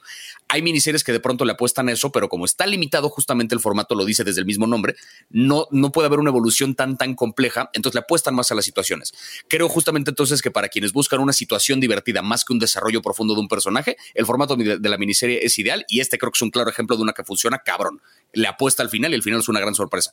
Hay 0.49 0.61
miniseries 0.61 1.05
que 1.05 1.13
de 1.13 1.21
pronto 1.21 1.45
le 1.45 1.53
apuestan 1.53 1.87
a 1.87 1.93
eso, 1.93 2.11
pero 2.11 2.27
como 2.27 2.43
está 2.43 2.67
limitado 2.67 3.07
justamente 3.07 3.55
el 3.55 3.61
formato, 3.61 3.95
lo 3.95 4.03
dice 4.03 4.25
desde 4.25 4.41
el 4.41 4.45
mismo 4.45 4.67
nombre, 4.67 4.97
no, 5.29 5.67
no 5.71 5.93
puede 5.93 6.07
haber 6.07 6.19
una 6.19 6.29
evolución 6.29 6.75
tan, 6.75 6.97
tan 6.97 7.15
compleja, 7.15 7.69
entonces 7.71 7.95
le 7.95 8.01
apuestan 8.01 8.35
más 8.35 8.51
a 8.51 8.55
las 8.55 8.65
situaciones. 8.65 9.13
Creo 9.47 9.69
justamente 9.69 10.11
entonces 10.11 10.41
que 10.41 10.51
para 10.51 10.67
quienes 10.67 10.91
buscan 10.91 11.21
una 11.21 11.31
situación 11.31 11.52
divertida 11.79 12.21
más 12.21 12.45
que 12.45 12.53
un 12.53 12.59
desarrollo 12.59 13.01
profundo 13.01 13.33
de 13.33 13.41
un 13.41 13.47
personaje, 13.47 13.97
el 14.13 14.25
formato 14.25 14.55
de 14.55 14.89
la 14.89 14.97
miniserie 14.97 15.45
es 15.45 15.57
ideal 15.59 15.85
y 15.87 15.99
este 15.99 16.17
creo 16.17 16.31
que 16.31 16.37
es 16.37 16.41
un 16.41 16.51
claro 16.51 16.69
ejemplo 16.69 16.95
de 16.95 17.03
una 17.03 17.13
que 17.13 17.23
funciona 17.23 17.59
cabrón. 17.59 18.01
Le 18.33 18.47
apuesta 18.47 18.83
al 18.83 18.89
final 18.89 19.11
y 19.11 19.15
el 19.15 19.23
final 19.23 19.39
es 19.39 19.49
una 19.49 19.59
gran 19.59 19.75
sorpresa 19.75 20.11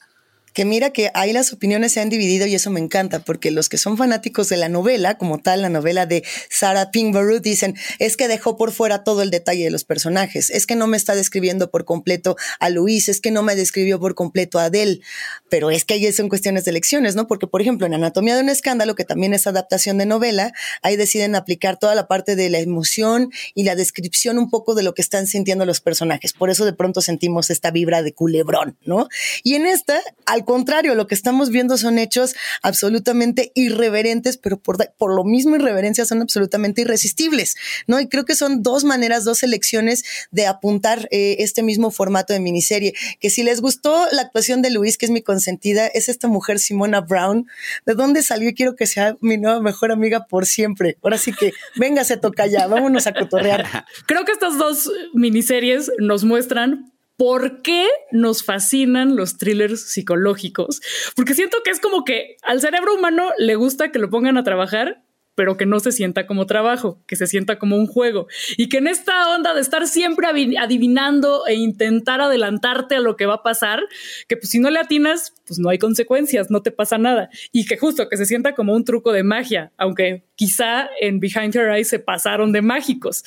que 0.53 0.65
mira 0.65 0.91
que 0.91 1.11
ahí 1.15 1.33
las 1.33 1.53
opiniones 1.53 1.93
se 1.93 2.01
han 2.01 2.09
dividido 2.09 2.47
y 2.47 2.55
eso 2.55 2.71
me 2.71 2.81
encanta, 2.81 3.21
porque 3.21 3.51
los 3.51 3.69
que 3.69 3.79
son 3.79 3.97
fanáticos 3.97 4.49
de 4.49 4.57
la 4.57 4.69
novela, 4.69 5.17
como 5.19 5.39
tal, 5.39 5.63
la 5.63 5.69
novela 5.69 6.07
de 6.07 6.25
Sarah 6.49 6.91
Pinkborough, 6.91 7.41
dicen, 7.41 7.77
es 7.99 8.17
que 8.17 8.29
dejó 8.29 8.57
por 8.57 8.73
fuera 8.73 9.05
todo 9.05 9.23
el 9.23 9.31
detalle 9.31 9.65
de 9.65 9.71
los 9.71 9.85
personajes, 9.85 10.51
es 10.51 10.67
que 10.67 10.77
no 10.77 10.87
me 10.87 10.97
está 10.97 11.15
describiendo 11.15 11.71
por 11.71 11.85
completo 11.85 12.37
a 12.59 12.71
Luis, 12.71 13.09
es 13.09 13.21
que 13.21 13.31
no 13.31 13.43
me 13.43 13.57
describió 13.57 14.01
por 14.01 14.15
completo 14.15 14.59
a 14.59 14.65
Adele, 14.65 15.01
pero 15.49 15.71
es 15.71 15.85
que 15.85 15.95
ahí 15.95 16.13
son 16.13 16.29
cuestiones 16.29 16.65
de 16.65 16.71
elecciones, 16.71 17.15
¿no? 17.15 17.27
Porque, 17.27 17.47
por 17.47 17.61
ejemplo, 17.61 17.87
en 17.87 17.95
Anatomía 17.95 18.37
de 18.37 18.43
un 18.43 18.49
Escándalo, 18.49 18.95
que 18.95 19.05
también 19.05 19.35
es 19.35 19.47
adaptación 19.47 19.99
de 19.99 20.07
novela, 20.07 20.53
ahí 20.83 20.97
deciden 20.97 21.35
aplicar 21.35 21.79
toda 21.79 21.95
la 21.95 22.09
parte 22.09 22.37
de 22.37 22.51
la 22.51 22.59
emoción 22.59 23.31
y 23.55 23.65
la 23.65 23.77
descripción 23.77 24.39
un 24.39 24.51
poco 24.51 24.75
de 24.75 24.83
lo 24.83 24.95
que 24.95 25.03
están 25.03 25.27
sintiendo 25.27 25.67
los 25.67 25.81
personajes, 25.81 26.33
por 26.33 26.51
eso 26.51 26.65
de 26.65 26.73
pronto 26.73 27.01
sentimos 27.01 27.51
esta 27.51 27.71
vibra 27.71 28.03
de 28.03 28.13
culebrón, 28.13 28.77
¿no? 28.85 29.09
Y 29.43 29.55
en 29.55 29.67
esta, 29.67 30.01
al 30.41 30.47
contrario, 30.47 30.95
lo 30.95 31.07
que 31.07 31.15
estamos 31.15 31.51
viendo 31.51 31.77
son 31.77 31.99
hechos 31.99 32.35
absolutamente 32.63 33.53
irreverentes, 33.55 34.39
pero 34.39 34.59
por, 34.59 34.79
por 34.97 35.15
lo 35.15 35.23
mismo 35.23 35.55
irreverencia 35.55 36.07
son 36.07 36.23
absolutamente 36.23 36.81
irresistibles, 36.81 37.57
¿no? 37.87 38.01
Y 38.01 38.09
creo 38.09 38.25
que 38.25 38.35
son 38.35 38.63
dos 38.63 38.85
maneras, 38.85 39.25
dos 39.25 39.43
elecciones 39.43 40.03
de 40.31 40.47
apuntar 40.47 41.09
eh, 41.11 41.37
este 41.41 41.63
mismo 41.63 41.91
formato 41.91 42.33
de 42.33 42.41
miniserie, 42.41 42.95
que 43.21 43.29
si 43.29 43.43
les 43.43 43.61
gustó 43.61 44.07
la 44.13 44.23
actuación 44.23 44.63
de 44.63 44.71
Luis, 44.71 44.97
que 44.97 45.05
es 45.05 45.13
mi 45.13 45.21
consentida, 45.21 45.87
es 45.89 46.09
esta 46.09 46.27
mujer 46.27 46.59
Simona 46.59 47.03
Brown, 47.03 47.47
¿de 47.85 47.93
dónde 47.95 48.23
salió? 48.23 48.51
Quiero 48.55 48.77
que 48.77 48.87
sea 48.87 49.19
mi 49.21 49.37
nueva 49.37 49.61
mejor 49.61 49.93
amiga 49.93 50.27
por 50.27 50.47
siempre. 50.47 50.97
Ahora 51.03 51.19
sí 51.19 51.35
que 51.35 51.53
véngase, 51.77 52.17
toca 52.17 52.47
ya, 52.47 52.67
vámonos 52.67 53.07
a 53.07 53.13
cotorrear. 53.13 53.85
Creo 54.07 54.25
que 54.25 54.33
estas 54.33 54.57
dos 54.57 54.91
miniseries 55.13 55.91
nos 55.99 56.25
muestran 56.25 56.90
por 57.21 57.61
qué 57.61 57.87
nos 58.13 58.43
fascinan 58.43 59.15
los 59.15 59.37
thrillers 59.37 59.93
psicológicos. 59.93 60.81
Porque 61.15 61.35
siento 61.35 61.59
que 61.63 61.71
es 61.71 61.79
como 61.79 62.03
que 62.03 62.39
al 62.41 62.63
cerebro 62.63 62.95
humano 62.95 63.29
le 63.37 63.57
gusta 63.57 63.93
que 63.93 63.99
lo 63.99 64.09
pongan 64.09 64.39
a 64.39 64.43
trabajar 64.43 65.03
pero 65.41 65.57
que 65.57 65.65
no 65.65 65.81
se 65.81 65.91
sienta 65.91 66.27
como 66.27 66.45
trabajo, 66.45 67.01
que 67.07 67.17
se 67.17 67.27
sienta 67.27 67.59
como 67.59 67.77
un 67.77 67.87
juego. 67.87 68.27
Y 68.59 68.69
que 68.69 68.77
en 68.77 68.89
esta 68.89 69.35
onda 69.35 69.55
de 69.55 69.63
estar 69.63 69.87
siempre 69.87 70.27
adivinando 70.27 71.47
e 71.47 71.55
intentar 71.55 72.21
adelantarte 72.21 72.97
a 72.97 73.01
lo 73.01 73.17
que 73.17 73.25
va 73.25 73.37
a 73.37 73.43
pasar, 73.43 73.81
que 74.29 74.37
pues 74.37 74.51
si 74.51 74.59
no 74.59 74.69
le 74.69 74.79
atinas, 74.79 75.33
pues 75.47 75.59
no 75.59 75.71
hay 75.71 75.79
consecuencias, 75.79 76.51
no 76.51 76.61
te 76.61 76.73
pasa 76.73 76.99
nada. 76.99 77.31
Y 77.53 77.65
que 77.65 77.79
justo 77.79 78.07
que 78.11 78.19
se 78.19 78.27
sienta 78.27 78.55
como 78.55 78.75
un 78.75 78.85
truco 78.85 79.15
de 79.15 79.23
magia, 79.23 79.73
aunque 79.79 80.27
quizá 80.35 80.91
en 81.01 81.21
Behind 81.21 81.57
Her 81.57 81.71
Eyes 81.71 81.89
se 81.89 82.01
pasaron 82.01 82.53
de 82.53 82.61
mágicos. 82.61 83.25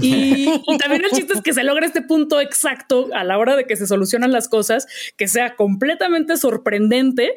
Y, 0.00 0.48
y 0.66 0.78
también 0.78 1.04
el 1.04 1.10
chiste 1.10 1.34
es 1.34 1.42
que 1.42 1.52
se 1.52 1.64
logra 1.64 1.84
este 1.84 2.00
punto 2.00 2.40
exacto 2.40 3.10
a 3.12 3.24
la 3.24 3.36
hora 3.36 3.56
de 3.56 3.66
que 3.66 3.76
se 3.76 3.86
solucionan 3.86 4.32
las 4.32 4.48
cosas, 4.48 4.86
que 5.18 5.28
sea 5.28 5.54
completamente 5.54 6.38
sorprendente 6.38 7.34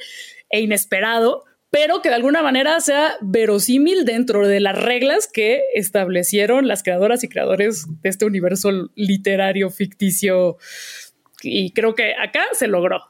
e 0.50 0.62
inesperado, 0.62 1.44
pero 1.76 2.02
que 2.02 2.08
de 2.08 2.16
alguna 2.16 2.42
manera 2.42 2.80
sea 2.80 3.18
verosímil 3.20 4.06
dentro 4.06 4.48
de 4.48 4.62
las 4.62 4.82
reglas 4.82 5.28
que 5.28 5.62
establecieron 5.74 6.70
las 6.70 6.84
creadoras 6.84 7.22
y 7.26 7.28
creadores 7.28 7.86
de 8.02 8.08
este 8.08 8.24
universo 8.24 8.70
literario 8.96 9.70
ficticio. 9.70 10.56
Y 11.42 11.74
creo 11.74 11.94
que 11.94 12.14
acá 12.16 12.46
se 12.58 12.68
logró. 12.68 13.02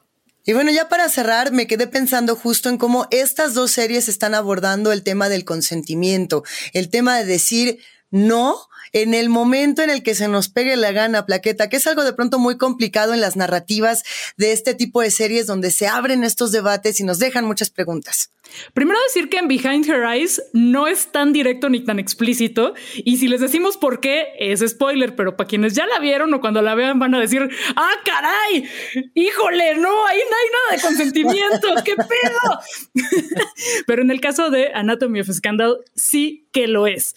Y 0.44 0.52
bueno, 0.52 0.72
ya 0.72 0.88
para 0.88 1.08
cerrar, 1.08 1.52
me 1.52 1.68
quedé 1.68 1.86
pensando 1.86 2.34
justo 2.34 2.68
en 2.68 2.76
cómo 2.76 3.06
estas 3.12 3.54
dos 3.54 3.70
series 3.70 4.08
están 4.08 4.34
abordando 4.34 4.90
el 4.90 5.04
tema 5.04 5.28
del 5.28 5.44
consentimiento, 5.44 6.42
el 6.72 6.90
tema 6.90 7.18
de 7.18 7.24
decir 7.24 7.78
no 8.10 8.56
en 8.92 9.14
el 9.14 9.28
momento 9.28 9.82
en 9.82 9.90
el 9.90 10.02
que 10.02 10.14
se 10.14 10.28
nos 10.28 10.48
pegue 10.48 10.76
la 10.76 10.92
gana, 10.92 11.26
plaqueta, 11.26 11.68
que 11.68 11.76
es 11.76 11.86
algo 11.86 12.04
de 12.04 12.12
pronto 12.12 12.38
muy 12.38 12.56
complicado 12.56 13.14
en 13.14 13.20
las 13.20 13.36
narrativas 13.36 14.04
de 14.36 14.52
este 14.52 14.74
tipo 14.74 15.00
de 15.00 15.10
series 15.10 15.46
donde 15.46 15.70
se 15.70 15.86
abren 15.86 16.24
estos 16.24 16.52
debates 16.52 17.00
y 17.00 17.04
nos 17.04 17.18
dejan 17.18 17.44
muchas 17.44 17.70
preguntas. 17.70 18.30
Primero 18.74 18.98
decir 19.08 19.28
que 19.28 19.38
en 19.38 19.48
Behind 19.48 19.88
Her 19.88 20.04
Eyes 20.04 20.42
no 20.52 20.86
es 20.86 21.10
tan 21.10 21.32
directo 21.32 21.68
ni 21.68 21.84
tan 21.84 21.98
explícito 21.98 22.74
y 22.96 23.18
si 23.18 23.28
les 23.28 23.40
decimos 23.40 23.76
por 23.76 24.00
qué 24.00 24.28
es 24.38 24.60
spoiler, 24.66 25.16
pero 25.16 25.36
para 25.36 25.48
quienes 25.48 25.74
ya 25.74 25.84
la 25.86 25.98
vieron 25.98 26.32
o 26.32 26.40
cuando 26.40 26.62
la 26.62 26.74
vean 26.74 26.98
van 26.98 27.14
a 27.14 27.20
decir, 27.20 27.48
ah, 27.74 27.94
caray, 28.04 28.68
híjole, 29.14 29.76
no, 29.76 30.06
ahí 30.06 30.20
no 30.30 30.36
hay 30.36 30.50
nada 30.52 30.76
de 30.76 30.80
consentimiento, 30.80 31.68
qué 31.84 31.96
pedo. 31.96 32.60
pero 33.86 34.02
en 34.02 34.10
el 34.10 34.20
caso 34.20 34.50
de 34.50 34.72
Anatomy 34.72 35.20
of 35.20 35.30
Scandal 35.30 35.78
sí 35.94 36.48
que 36.52 36.68
lo 36.68 36.86
es. 36.86 37.14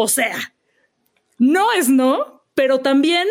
O 0.00 0.06
sea, 0.06 0.54
no 1.38 1.72
es 1.72 1.88
no, 1.88 2.44
pero 2.54 2.78
también 2.78 3.26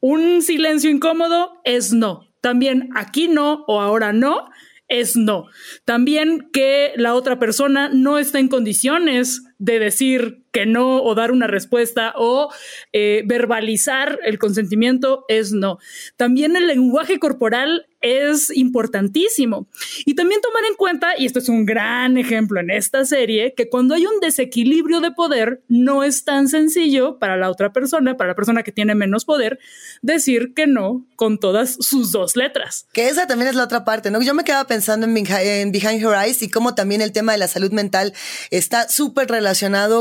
un 0.00 0.42
silencio 0.42 0.90
incómodo 0.90 1.58
es 1.64 1.94
no. 1.94 2.28
También 2.42 2.90
aquí 2.94 3.28
no 3.28 3.64
o 3.66 3.80
ahora 3.80 4.12
no 4.12 4.50
es 4.88 5.16
no. 5.16 5.46
También 5.86 6.50
que 6.52 6.92
la 6.96 7.14
otra 7.14 7.38
persona 7.38 7.88
no 7.88 8.18
está 8.18 8.40
en 8.40 8.48
condiciones 8.48 9.42
de 9.62 9.78
decir 9.78 10.42
que 10.50 10.66
no 10.66 11.02
o 11.02 11.14
dar 11.14 11.30
una 11.30 11.46
respuesta 11.46 12.12
o 12.16 12.52
eh, 12.92 13.22
verbalizar 13.24 14.18
el 14.24 14.38
consentimiento 14.38 15.24
es 15.28 15.52
no. 15.52 15.78
También 16.16 16.56
el 16.56 16.66
lenguaje 16.66 17.20
corporal 17.20 17.86
es 18.00 18.50
importantísimo. 18.54 19.68
Y 20.04 20.16
también 20.16 20.40
tomar 20.40 20.64
en 20.64 20.74
cuenta, 20.74 21.12
y 21.16 21.26
esto 21.26 21.38
es 21.38 21.48
un 21.48 21.64
gran 21.64 22.18
ejemplo 22.18 22.58
en 22.58 22.70
esta 22.70 23.04
serie, 23.04 23.54
que 23.56 23.68
cuando 23.68 23.94
hay 23.94 24.04
un 24.04 24.18
desequilibrio 24.20 25.00
de 25.00 25.12
poder, 25.12 25.62
no 25.68 26.02
es 26.02 26.24
tan 26.24 26.48
sencillo 26.48 27.20
para 27.20 27.36
la 27.36 27.48
otra 27.48 27.72
persona, 27.72 28.16
para 28.16 28.30
la 28.30 28.34
persona 28.34 28.64
que 28.64 28.72
tiene 28.72 28.96
menos 28.96 29.24
poder, 29.24 29.60
decir 30.02 30.52
que 30.52 30.66
no 30.66 31.06
con 31.14 31.38
todas 31.38 31.76
sus 31.78 32.10
dos 32.10 32.34
letras. 32.34 32.88
Que 32.92 33.06
esa 33.06 33.28
también 33.28 33.50
es 33.50 33.54
la 33.54 33.62
otra 33.62 33.84
parte, 33.84 34.10
¿no? 34.10 34.20
Yo 34.20 34.34
me 34.34 34.42
quedaba 34.42 34.66
pensando 34.66 35.06
en, 35.06 35.14
Behind 35.14 36.02
Her 36.02 36.26
Eyes 36.26 36.42
y 36.42 36.50
cómo 36.50 36.74
también 36.74 37.00
el 37.00 37.12
tema 37.12 37.30
de 37.30 37.38
la 37.38 37.46
salud 37.46 37.70
mental 37.70 38.12
está 38.50 38.88
súper 38.88 39.28
relacionado 39.28 39.51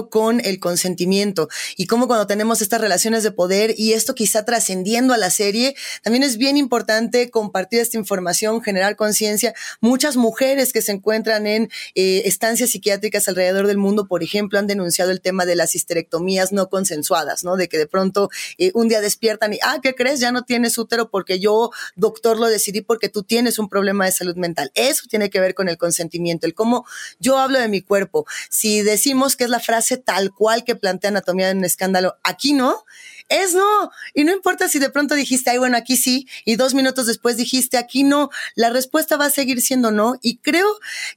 con 0.09 0.39
el 0.39 0.59
consentimiento 0.59 1.49
y 1.77 1.87
cómo 1.87 2.07
cuando 2.07 2.27
tenemos 2.27 2.61
estas 2.61 2.81
relaciones 2.81 3.23
de 3.23 3.31
poder 3.31 3.73
y 3.77 3.93
esto 3.93 4.15
quizá 4.15 4.45
trascendiendo 4.45 5.13
a 5.13 5.17
la 5.17 5.29
serie, 5.29 5.75
también 6.03 6.23
es 6.23 6.37
bien 6.37 6.57
importante 6.57 7.29
compartir 7.29 7.81
información, 7.93 8.61
generar 8.61 8.95
conciencia. 8.95 9.53
Muchas 9.79 10.15
mujeres 10.15 10.73
que 10.73 10.81
se 10.81 10.91
encuentran 10.91 11.47
en 11.47 11.69
eh, 11.95 12.23
estancias 12.25 12.71
psiquiátricas 12.71 13.27
alrededor 13.27 13.67
del 13.67 13.77
mundo, 13.77 14.07
por 14.07 14.23
ejemplo, 14.23 14.59
han 14.59 14.67
denunciado 14.67 15.11
el 15.11 15.21
tema 15.21 15.45
de 15.45 15.55
las 15.55 15.75
histerectomías 15.75 16.51
no 16.51 16.69
consensuadas, 16.69 17.43
¿no? 17.43 17.57
De 17.57 17.67
que 17.67 17.77
de 17.77 17.87
pronto 17.87 18.29
eh, 18.57 18.71
un 18.73 18.87
día 18.87 19.01
despiertan 19.01 19.53
y, 19.53 19.59
ah, 19.63 19.79
¿qué 19.81 19.95
crees? 19.95 20.19
Ya 20.19 20.31
no 20.31 20.43
tienes 20.43 20.77
útero 20.77 21.09
porque 21.09 21.39
yo, 21.39 21.71
doctor, 21.95 22.39
lo 22.39 22.47
decidí 22.47 22.81
porque 22.81 23.09
tú 23.09 23.23
tienes 23.23 23.59
un 23.59 23.69
problema 23.69 24.05
de 24.05 24.11
salud 24.11 24.35
mental. 24.35 24.71
Eso 24.75 25.03
tiene 25.09 25.29
que 25.29 25.39
ver 25.39 25.55
con 25.55 25.69
el 25.69 25.77
consentimiento, 25.77 26.45
el 26.45 26.53
cómo 26.53 26.85
yo 27.19 27.37
hablo 27.37 27.59
de 27.59 27.67
mi 27.67 27.81
cuerpo. 27.81 28.25
Si 28.49 28.81
decimos 28.81 29.35
que 29.35 29.40
es 29.43 29.49
la 29.49 29.59
frase 29.59 29.97
tal 29.97 30.31
cual 30.33 30.63
que 30.63 30.75
plantea 30.75 31.09
Anatomía 31.09 31.49
en 31.49 31.59
un 31.59 31.65
escándalo, 31.65 32.17
aquí 32.23 32.53
no, 32.53 32.83
es 33.31 33.53
no. 33.53 33.91
Y 34.13 34.23
no 34.23 34.33
importa 34.33 34.67
si 34.67 34.77
de 34.77 34.89
pronto 34.89 35.15
dijiste, 35.15 35.49
ay, 35.49 35.57
bueno, 35.57 35.77
aquí 35.77 35.95
sí, 35.95 36.27
y 36.45 36.57
dos 36.57 36.73
minutos 36.73 37.07
después 37.07 37.37
dijiste, 37.37 37.77
aquí 37.77 38.03
no, 38.03 38.29
la 38.55 38.69
respuesta 38.69 39.17
va 39.17 39.25
a 39.25 39.29
seguir 39.29 39.61
siendo 39.61 39.91
no. 39.91 40.15
Y 40.21 40.37
creo 40.37 40.67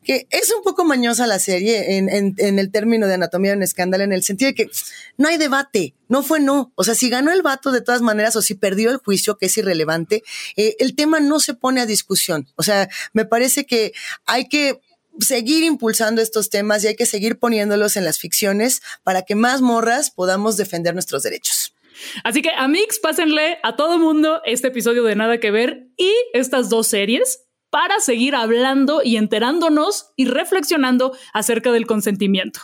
que 0.05 0.27
es 0.31 0.53
un 0.55 0.63
poco 0.63 0.85
mañosa 0.85 1.27
la 1.27 1.39
serie 1.39 1.99
en, 1.99 2.09
el 2.39 2.71
término 2.71 3.07
de 3.07 3.15
anatomía 3.15 3.51
de 3.51 3.57
un 3.59 3.63
escándalo, 3.65 4.05
en 4.05 4.13
el 4.13 4.23
sentido 4.23 4.51
de 4.51 4.55
que 4.55 4.71
no 5.17 5.29
hay 5.29 5.39
debate, 5.39 5.95
no 6.09 6.23
fue 6.23 6.41
no. 6.41 6.73
O 6.77 6.85
sea, 6.85 6.95
si 6.95 7.11
ganó 7.11 7.33
el 7.33 7.43
vato 7.43 7.73
de 7.73 7.81
todas 7.81 8.01
maneras 8.01 8.37
o 8.37 8.43
si 8.43 8.55
perdió 8.55 8.91
el 8.91 8.99
juicio, 8.99 9.37
que 9.37 9.47
es 9.47 9.59
irrelevante, 9.59 10.23
eh, 10.57 10.77
el 10.79 10.95
tema 10.95 11.19
no 11.19 11.41
se 11.41 11.55
pone 11.55 11.81
a 11.81 11.87
discusión. 11.87 12.49
O 12.57 12.63
sea, 12.63 12.89
me 13.13 13.25
parece 13.25 13.67
que 13.67 13.93
hay 14.25 14.49
que 14.49 14.81
seguir 15.20 15.64
impulsando 15.64 16.20
estos 16.20 16.50
temas 16.50 16.85
y 16.85 16.88
hay 16.88 16.96
que 16.96 17.07
seguir 17.07 17.38
poniéndolos 17.38 17.96
en 17.96 18.05
las 18.05 18.18
ficciones 18.18 18.83
para 19.03 19.22
que 19.22 19.35
más 19.35 19.61
morras 19.61 20.11
podamos 20.11 20.57
defender 20.57 20.94
nuestros 20.94 21.22
derechos. 21.22 21.74
Así 22.24 22.42
que 22.42 22.50
a 22.50 22.66
Mix, 22.68 22.98
pásenle 22.98 23.59
a 23.62 23.77
todo 23.77 23.98
mundo 23.98 24.42
este 24.44 24.68
episodio 24.68 25.05
de 25.05 25.14
Nada 25.14 25.38
que 25.38 25.50
Ver 25.50 25.88
y 25.96 26.12
estas 26.33 26.68
dos 26.68 26.87
series 26.88 27.44
para 27.70 27.98
seguir 28.00 28.35
hablando 28.35 29.03
y 29.03 29.16
enterándonos 29.16 30.12
y 30.16 30.27
reflexionando 30.27 31.16
acerca 31.33 31.72
del 31.72 31.87
consentimiento. 31.87 32.61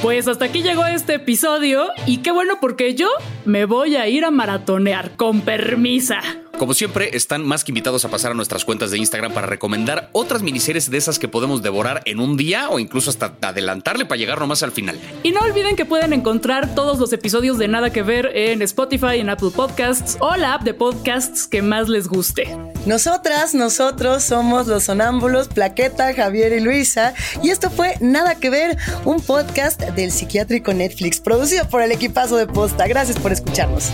Pues 0.00 0.28
hasta 0.28 0.44
aquí 0.44 0.62
llegó 0.62 0.84
este 0.84 1.14
episodio 1.14 1.88
y 2.06 2.18
qué 2.18 2.30
bueno 2.30 2.58
porque 2.60 2.94
yo 2.94 3.08
me 3.46 3.64
voy 3.64 3.96
a 3.96 4.06
ir 4.06 4.24
a 4.26 4.30
maratonear 4.30 5.16
con 5.16 5.40
permisa. 5.40 6.20
Como 6.58 6.72
siempre, 6.72 7.16
están 7.16 7.44
más 7.44 7.64
que 7.64 7.72
invitados 7.72 8.04
a 8.04 8.08
pasar 8.08 8.30
a 8.30 8.34
nuestras 8.34 8.64
cuentas 8.64 8.90
de 8.92 8.98
Instagram 8.98 9.32
para 9.32 9.46
recomendar 9.46 10.08
otras 10.12 10.42
miniseries 10.42 10.88
de 10.88 10.96
esas 10.98 11.18
que 11.18 11.26
podemos 11.26 11.62
devorar 11.62 12.02
en 12.04 12.20
un 12.20 12.36
día 12.36 12.68
o 12.70 12.78
incluso 12.78 13.10
hasta 13.10 13.34
adelantarle 13.42 14.06
para 14.06 14.18
llegar 14.18 14.38
nomás 14.38 14.62
al 14.62 14.70
final. 14.70 14.98
Y 15.24 15.32
no 15.32 15.40
olviden 15.40 15.74
que 15.74 15.84
pueden 15.84 16.12
encontrar 16.12 16.74
todos 16.74 16.98
los 16.98 17.12
episodios 17.12 17.58
de 17.58 17.66
Nada 17.66 17.90
que 17.90 18.02
Ver 18.02 18.30
en 18.34 18.62
Spotify, 18.62 19.18
en 19.18 19.30
Apple 19.30 19.50
Podcasts 19.54 20.16
o 20.20 20.36
la 20.36 20.54
app 20.54 20.62
de 20.62 20.74
podcasts 20.74 21.48
que 21.48 21.60
más 21.60 21.88
les 21.88 22.06
guste. 22.06 22.56
Nosotras, 22.86 23.54
nosotros 23.54 24.22
somos 24.22 24.68
los 24.68 24.84
sonámbulos 24.84 25.48
Plaqueta, 25.48 26.14
Javier 26.14 26.52
y 26.52 26.60
Luisa. 26.60 27.14
Y 27.42 27.50
esto 27.50 27.68
fue 27.68 27.94
Nada 28.00 28.36
que 28.36 28.50
Ver, 28.50 28.78
un 29.04 29.20
podcast 29.20 29.80
del 29.80 30.12
psiquiátrico 30.12 30.72
Netflix, 30.72 31.20
producido 31.20 31.68
por 31.68 31.82
el 31.82 31.90
equipazo 31.90 32.36
de 32.36 32.46
Posta. 32.46 32.86
Gracias 32.86 33.18
por 33.18 33.32
escucharnos. 33.32 33.90